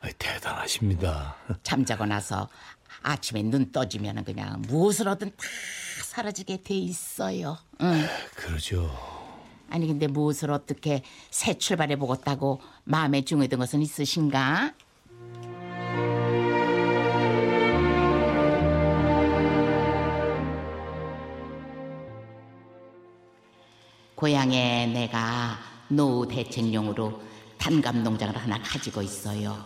[0.00, 1.36] 아, 대단하십니다.
[1.62, 2.48] 잠자고 나서
[3.02, 5.44] 아침에 눈 떠지면 그냥 무엇을 하든 다
[6.04, 7.58] 사라지게 돼 있어요.
[7.80, 8.06] 응.
[8.36, 8.90] 그러죠.
[9.68, 14.72] 아니 근데 무엇을 어떻게 새 출발해 보겠다고 마음에 중요했던 것은 있으신가?
[24.14, 27.22] 고향에 내가 노후 대책용으로
[27.58, 29.64] 단감 농장을 하나 가지고 있어요.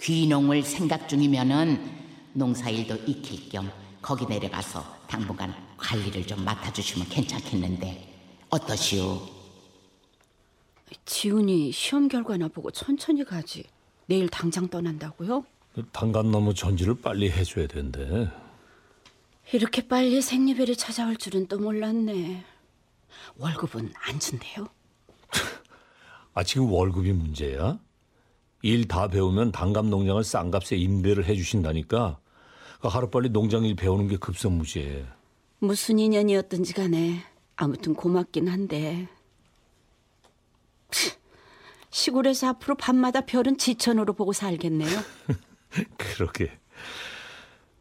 [0.00, 2.02] 귀농을 생각 중이면은
[2.34, 3.70] 농사일도 익힐 겸
[4.00, 8.12] 거기 내려가서 당분간 관리를 좀 맡아주시면 괜찮겠는데
[8.50, 9.20] 어떠시오?
[11.04, 13.64] 지훈이 시험 결과나 보고 천천히 가지.
[14.06, 15.44] 내일 당장 떠난다고요?
[15.92, 18.28] 단감나무 전지를 빨리 해줘야 된대.
[19.52, 22.44] 이렇게 빨리 생리별이 찾아올 줄은 또 몰랐네.
[23.36, 24.68] 월급은 안 준대요?
[26.34, 27.78] 아 지금 월급이 문제야?
[28.62, 32.18] 일 다 배우면 단감 농장을 싼 값에 임대를 해주신다니까.
[32.80, 35.06] 그 하루빨리 농장 일 배우는 게 급선무제.
[35.58, 37.22] 무슨 인연이었든지 간에
[37.56, 39.08] 아무튼 고맙긴 한데
[40.90, 41.12] 치,
[41.90, 44.90] 시골에서 앞으로 밤마다 별은 지천으로 보고 살겠네요.
[45.96, 46.58] 그러게.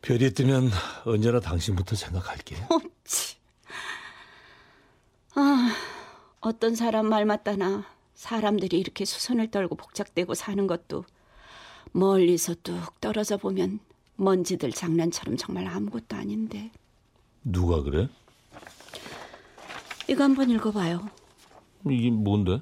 [0.02, 0.70] 별이 뜨면
[1.06, 2.56] 언제나 당신부터 생각할게.
[2.70, 3.38] 어찌.
[5.36, 5.72] 아,
[6.42, 7.86] 어떤 사람 말 맞다나
[8.16, 11.06] 사람들이 이렇게 수선을 떨고 복작대고 사는 것도
[11.92, 13.80] 멀리서 뚝 떨어져 보면
[14.16, 16.72] 먼지들 장난처럼 정말 아무것도 아닌데.
[17.44, 18.10] 누가 그래?
[20.08, 21.08] 이거 한번 읽어봐요.
[21.88, 22.62] 이게 뭔데?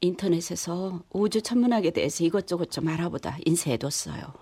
[0.00, 4.32] 인터넷에서 우주 천문학에 대해서 이것저것 좀 알아보다 인쇄해뒀어요.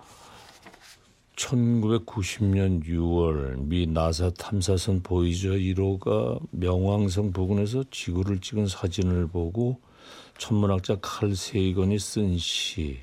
[1.39, 9.79] 1990년 6월 미 나사 탐사선 보이저 1호가 명왕성 부근에서 지구를 찍은 사진을 보고
[10.37, 12.99] 천문학자 칼 세이건이 쓴 시.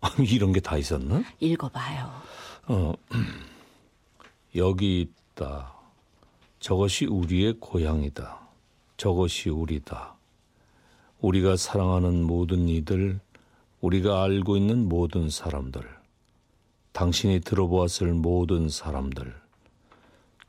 [0.18, 1.24] 이런 게 다 있었나?
[1.40, 2.10] 읽어봐요.
[2.68, 2.94] 어,
[4.54, 5.72] 여기 있다.
[6.60, 8.38] 저것이 우리의 고향이다.
[8.96, 10.14] 저것이 우리다.
[11.20, 13.18] 우리가 사랑하는 모든 이들,
[13.80, 15.82] 우리가 알고 있는 모든 사람들,
[16.98, 19.32] 당신이 들어보았을 모든 사람들,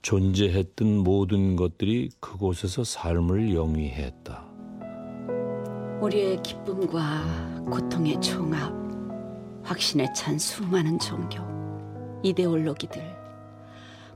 [0.01, 4.45] 존재했던 모든 것들이 그곳에서 삶을 영위했다.
[6.01, 8.73] 우리의 기쁨과 고통의 총합,
[9.63, 11.37] 확신에 찬 수많은 종교,
[12.23, 12.99] 이데올로기들,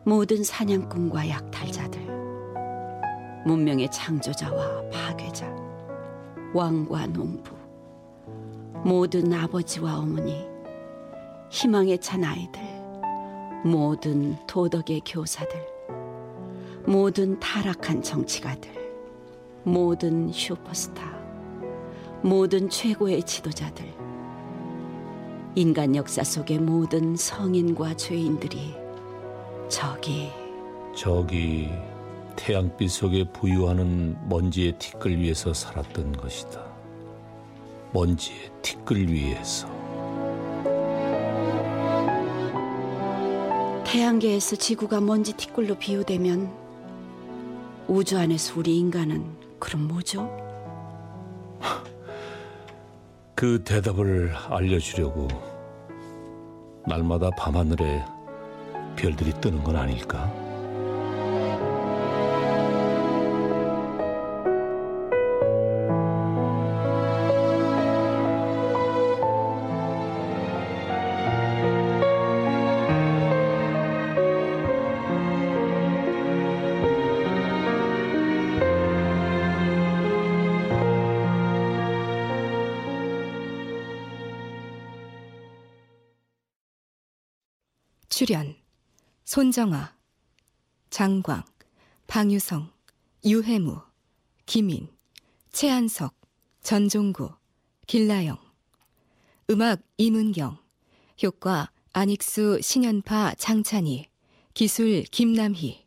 [0.03, 2.01] 모든 사냥꾼과 약탈자들,
[3.45, 5.55] 문명의 창조자와 파괴자,
[6.55, 7.55] 왕과 농부,
[8.83, 10.52] 모든 아버지와 어머니,
[11.53, 12.63] 희망에 찬 아이들,
[13.63, 15.63] 모든 도덕의 교사들,
[16.83, 18.71] 모든 타락한 정치가들,
[19.61, 21.15] 모든 슈퍼스타,
[22.23, 23.85] 모든 최고의 지도자들,
[25.53, 28.73] 인간 역사 속의 모든 성인과 죄인들이
[29.69, 30.31] 저기
[30.97, 31.69] 저기
[32.35, 36.65] 태양빛 속에 부유하는 먼지의 티끌 위에서 살았던 것이다.
[37.93, 39.82] 먼지의 티끌 위에서.
[43.93, 46.51] 태양계에서 지구가 먼지 티끌로 비유되면
[47.87, 49.23] 우주 안에서 우리 인간은
[49.59, 50.35] 그럼 뭐죠?
[53.35, 55.27] 그 대답을 알려주려고
[56.87, 58.03] 날마다 밤하늘에
[58.95, 60.42] 별들이 뜨는 건 아닐까?
[88.25, 88.55] 출연
[89.25, 89.97] 손정아,
[90.89, 91.43] 장광,
[92.07, 92.71] 방유성,
[93.25, 93.81] 유해무,
[94.45, 94.87] 김인,
[95.51, 96.15] 최한석,
[96.61, 97.33] 전종구,
[97.85, 98.37] 길라영.
[99.49, 100.57] 음악 이문경
[101.21, 104.07] 효과 안익수, 신연파, 장찬희
[104.53, 105.82] 기술 김남희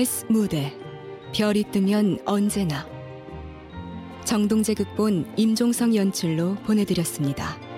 [0.00, 0.72] KBS 무대
[1.34, 2.86] 별이 뜨면 언제나
[4.24, 7.69] 정동재 극본 임종성 연출로 보내드렸습니다.